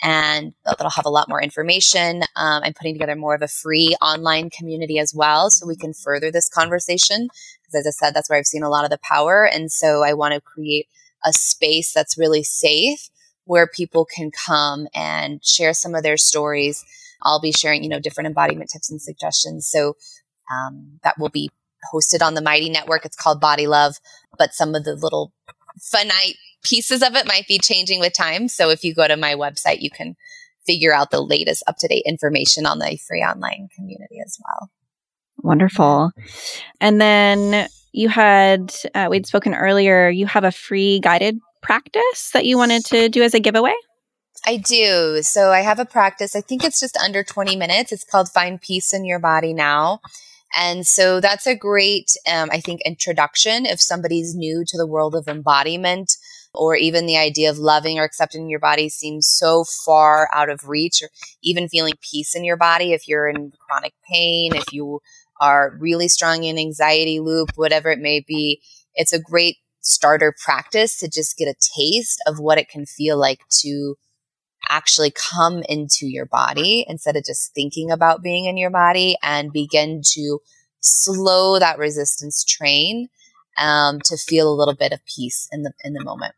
And 0.02 0.52
that'll 0.64 0.90
have 0.90 1.06
a 1.06 1.10
lot 1.10 1.28
more 1.28 1.40
information. 1.40 2.22
Um, 2.36 2.62
I'm 2.62 2.74
putting 2.74 2.94
together 2.94 3.16
more 3.16 3.34
of 3.34 3.42
a 3.42 3.48
free 3.48 3.96
online 4.02 4.50
community 4.50 4.98
as 4.98 5.14
well 5.14 5.50
so 5.50 5.66
we 5.66 5.76
can 5.76 5.94
further 5.94 6.30
this 6.30 6.48
conversation 6.48 7.28
as 7.75 7.87
I 7.87 7.90
said, 7.90 8.14
that's 8.14 8.28
where 8.28 8.38
I've 8.38 8.47
seen 8.47 8.62
a 8.62 8.68
lot 8.68 8.85
of 8.85 8.90
the 8.90 8.99
power. 9.02 9.44
And 9.44 9.71
so 9.71 10.02
I 10.02 10.12
want 10.14 10.35
to 10.35 10.40
create 10.40 10.88
a 11.25 11.33
space 11.33 11.92
that's 11.92 12.18
really 12.18 12.42
safe 12.42 13.09
where 13.44 13.66
people 13.66 14.04
can 14.04 14.30
come 14.30 14.87
and 14.94 15.44
share 15.44 15.75
some 15.75 15.94
of 15.94 16.02
their 16.02 16.16
stories. 16.16 16.85
I'll 17.23 17.40
be 17.40 17.52
sharing, 17.52 17.83
you 17.83 17.88
know, 17.88 18.00
different 18.00 18.26
embodiment 18.26 18.71
tips 18.71 18.90
and 18.90 19.00
suggestions. 19.00 19.66
So 19.66 19.97
um, 20.52 21.00
that 21.02 21.18
will 21.18 21.30
be 21.30 21.50
hosted 21.92 22.23
on 22.23 22.35
the 22.35 22.42
Mighty 22.42 22.71
Network. 22.71 23.04
It's 23.04 23.16
called 23.16 23.40
Body 23.40 23.66
Love, 23.66 23.97
but 24.38 24.54
some 24.54 24.75
of 24.75 24.85
the 24.85 24.94
little 24.94 25.33
finite 25.80 26.37
pieces 26.62 27.02
of 27.02 27.14
it 27.14 27.26
might 27.26 27.47
be 27.47 27.59
changing 27.59 28.00
with 28.00 28.14
time. 28.14 28.49
So 28.49 28.71
if 28.71 28.85
you 28.85 28.94
go 28.94 29.06
to 29.06 29.16
my 29.16 29.35
website, 29.35 29.80
you 29.80 29.90
can 29.90 30.16
figure 30.66 30.94
out 30.94 31.11
the 31.11 31.20
latest 31.20 31.62
up 31.66 31.77
to 31.79 31.88
date 31.88 32.05
information 32.07 32.66
on 32.66 32.79
the 32.79 32.98
free 33.07 33.22
online 33.22 33.68
community 33.74 34.16
as 34.24 34.38
well. 34.42 34.70
Wonderful. 35.44 36.11
And 36.80 36.98
then 36.98 37.68
you 37.92 38.09
had, 38.09 38.74
uh, 38.94 39.09
we'd 39.11 39.26
spoken 39.26 39.54
earlier, 39.54 40.09
you 40.09 40.26
have 40.26 40.42
a 40.42 40.50
free 40.50 41.00
guided 41.00 41.38
practice 41.62 42.30
that 42.33 42.46
you 42.46 42.57
wanted 42.57 42.85
to 42.87 43.11
do 43.11 43.22
as 43.22 43.35
a 43.35 43.40
giveaway? 43.40 43.74
I 44.46 44.57
do. 44.57 45.20
So 45.22 45.52
I 45.52 45.61
have 45.61 45.78
a 45.78 45.85
practice. 45.85 46.35
I 46.35 46.40
think 46.40 46.64
it's 46.64 46.80
just 46.80 46.96
under 46.96 47.22
20 47.22 47.57
minutes. 47.57 47.92
It's 47.92 48.04
called 48.04 48.30
Find 48.30 48.61
Peace 48.61 48.94
in 48.94 49.04
Your 49.04 49.18
Body 49.18 49.52
Now. 49.52 50.00
And 50.57 50.87
so 50.87 51.20
that's 51.20 51.46
a 51.46 51.54
great, 51.54 52.11
um, 52.30 52.48
I 52.50 52.61
think, 52.61 52.80
introduction 52.87 53.66
if 53.66 53.83
somebody's 53.83 54.35
new 54.35 54.64
to 54.66 54.78
the 54.78 54.87
world 54.87 55.14
of 55.14 55.28
embodiment 55.28 56.12
or 56.54 56.76
even 56.76 57.07
the 57.07 57.18
idea 57.18 57.50
of 57.50 57.59
loving 57.59 57.98
or 57.98 58.04
accepting 58.04 58.48
your 58.48 58.61
body 58.61 58.88
seems 58.88 59.26
so 59.26 59.64
far 59.64 60.28
out 60.33 60.48
of 60.48 60.68
reach 60.68 61.02
or 61.02 61.09
even 61.42 61.68
feeling 61.68 61.94
peace 62.00 62.35
in 62.35 62.44
your 62.44 62.57
body 62.57 62.92
if 62.92 63.09
you're 63.09 63.28
in 63.28 63.52
chronic 63.59 63.92
pain, 64.11 64.54
if 64.54 64.72
you 64.72 65.00
are 65.40 65.77
really 65.79 66.09
strong 66.09 66.44
in 66.44 66.59
anxiety 66.59 67.20
loop, 67.20 67.51
whatever 67.57 67.90
it 67.90 67.99
may 67.99 68.20
be, 68.20 68.61
it's 68.94 69.12
a 69.12 69.20
great 69.20 69.57
starter 69.81 70.35
practice 70.42 70.99
to 70.99 71.09
just 71.09 71.37
get 71.37 71.49
a 71.49 71.55
taste 71.77 72.23
of 72.27 72.38
what 72.38 72.59
it 72.59 72.68
can 72.68 72.87
feel 72.87 73.18
like 73.18 73.40
to 73.51 73.97
actually 74.68 75.11
come 75.11 75.62
into 75.68 76.07
your 76.07 76.25
body 76.25 76.87
instead 76.88 77.16
of 77.16 77.25
just 77.25 77.53
thinking 77.55 77.90
about 77.90 78.23
being 78.23 78.47
in 78.47 78.57
your 78.57 78.70
body 78.70 79.16
and 79.23 79.53
begin 79.53 80.01
to 80.03 80.38
slow 80.81 81.59
that 81.59 81.79
resistance 81.79 82.44
train 82.44 83.09
um, 83.59 84.01
to 84.01 84.16
feel 84.16 84.51
a 84.51 84.57
little 84.57 84.75
bit 84.75 84.92
of 84.92 85.01
peace 85.05 85.49
in 85.53 85.62
the 85.62 85.73
in 85.85 85.92
the 85.92 86.03
moment. 86.03 86.35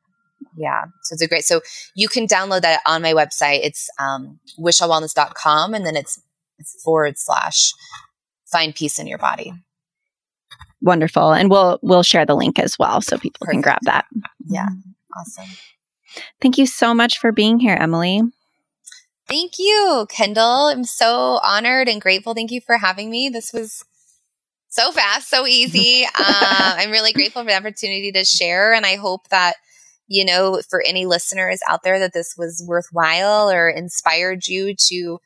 Yeah. 0.57 0.85
So 1.03 1.15
it's 1.15 1.23
a 1.23 1.29
great 1.29 1.45
so 1.45 1.61
you 1.95 2.09
can 2.09 2.27
download 2.27 2.63
that 2.63 2.81
on 2.87 3.03
my 3.03 3.13
website. 3.13 3.61
It's 3.63 3.89
um 3.99 4.39
wishallwellness.com 4.59 5.75
and 5.75 5.87
then 5.87 5.97
it's 5.97 6.21
forward 6.83 7.19
slash 7.19 7.73
find 8.57 8.75
peace 8.75 8.99
in 8.99 9.07
your 9.07 9.19
body. 9.19 9.53
Wonderful. 10.81 11.33
And 11.33 11.51
we'll 11.51 11.79
we'll 11.83 12.03
share 12.03 12.25
the 12.25 12.35
link 12.35 12.59
as 12.59 12.79
well 12.79 13.03
so 13.03 13.19
people 13.19 13.45
Perfect. 13.45 13.53
can 13.53 13.61
grab 13.61 13.79
that. 13.83 14.07
Yeah. 14.47 14.69
Awesome. 15.15 15.51
Thank 16.41 16.57
you 16.57 16.67
so 16.67 16.95
much 16.95 17.19
for 17.19 17.33
being 17.33 17.59
here, 17.59 17.77
Emily. 17.79 18.23
Thank 19.29 19.59
you, 19.59 20.07
Kendall. 20.09 20.69
I'm 20.69 20.85
so 20.85 21.41
honored 21.43 21.89
and 21.89 22.01
grateful. 22.01 22.33
Thank 22.33 22.51
you 22.51 22.61
for 22.61 22.79
having 22.79 23.11
me. 23.11 23.29
This 23.29 23.53
was 23.53 23.85
so 24.69 24.93
fast, 24.93 25.29
so 25.29 25.47
easy. 25.47 26.05
uh, 26.05 26.11
I'm 26.19 26.91
really 26.91 27.13
grateful 27.13 27.43
for 27.43 27.49
the 27.49 27.57
opportunity 27.57 28.13
to 28.13 28.25
share. 28.25 28.73
And 28.73 28.87
I 28.87 28.97
hope 28.97 29.29
that, 29.29 29.55
you 30.07 30.25
know, 30.25 30.63
for 30.71 30.81
any 30.81 31.05
listeners 31.07 31.59
out 31.69 31.83
there, 31.83 31.99
that 31.99 32.13
this 32.15 32.35
was 32.39 32.65
worthwhile 32.67 33.51
or 33.51 33.69
inspired 33.69 34.47
you 34.47 34.75
to 34.89 35.19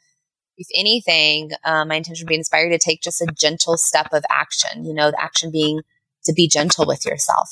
if 0.60 0.68
anything, 0.74 1.50
uh, 1.64 1.86
my 1.86 1.96
intention 1.96 2.24
would 2.24 2.28
be 2.28 2.34
inspired 2.34 2.68
to 2.68 2.78
take 2.78 3.00
just 3.00 3.22
a 3.22 3.26
gentle 3.34 3.78
step 3.78 4.08
of 4.12 4.24
action, 4.30 4.84
you 4.84 4.92
know, 4.92 5.10
the 5.10 5.20
action 5.20 5.50
being 5.50 5.80
to 6.24 6.34
be 6.34 6.46
gentle 6.46 6.84
with 6.86 7.06
yourself. 7.06 7.48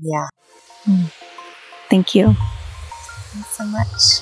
Yeah. 0.00 0.26
Mm. 0.84 1.12
Thank 1.88 2.16
you. 2.16 2.34
Thanks 3.30 3.50
so 3.50 3.64
much. 3.64 4.20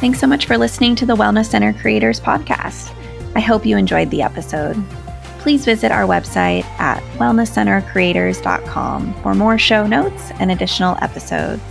Thanks 0.00 0.18
so 0.18 0.26
much 0.26 0.46
for 0.46 0.58
listening 0.58 0.96
to 0.96 1.06
the 1.06 1.14
Wellness 1.14 1.46
Center 1.46 1.72
Creators 1.72 2.20
Podcast. 2.20 2.92
I 3.36 3.40
hope 3.40 3.64
you 3.64 3.76
enjoyed 3.76 4.10
the 4.10 4.22
episode 4.22 4.76
please 5.48 5.64
visit 5.64 5.90
our 5.90 6.02
website 6.02 6.62
at 6.78 7.02
wellnesscentercreators.com 7.14 9.14
for 9.22 9.34
more 9.34 9.56
show 9.56 9.86
notes 9.86 10.30
and 10.40 10.50
additional 10.50 10.98
episodes. 11.00 11.62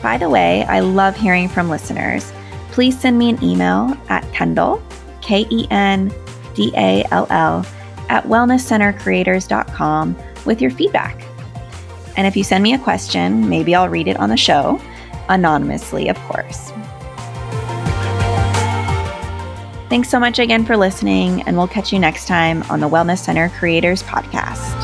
By 0.00 0.16
the 0.16 0.30
way, 0.30 0.62
I 0.68 0.78
love 0.78 1.16
hearing 1.16 1.48
from 1.48 1.68
listeners. 1.68 2.32
Please 2.70 2.96
send 2.96 3.18
me 3.18 3.28
an 3.28 3.42
email 3.42 3.98
at 4.08 4.22
Kendall, 4.32 4.80
K 5.20 5.48
E 5.50 5.66
N 5.72 6.12
D 6.54 6.72
A 6.76 7.04
L 7.10 7.26
L, 7.30 7.66
at 8.08 8.22
wellnesscentercreators.com 8.26 10.16
with 10.44 10.62
your 10.62 10.70
feedback. 10.70 11.26
And 12.16 12.28
if 12.28 12.36
you 12.36 12.44
send 12.44 12.62
me 12.62 12.72
a 12.72 12.78
question, 12.78 13.48
maybe 13.48 13.74
I'll 13.74 13.88
read 13.88 14.06
it 14.06 14.18
on 14.18 14.28
the 14.28 14.36
show, 14.36 14.80
anonymously, 15.28 16.08
of 16.08 16.16
course. 16.18 16.70
Thanks 19.94 20.08
so 20.08 20.18
much 20.18 20.40
again 20.40 20.64
for 20.64 20.76
listening, 20.76 21.42
and 21.42 21.56
we'll 21.56 21.68
catch 21.68 21.92
you 21.92 22.00
next 22.00 22.26
time 22.26 22.64
on 22.64 22.80
the 22.80 22.88
Wellness 22.88 23.18
Center 23.18 23.48
Creators 23.50 24.02
Podcast. 24.02 24.83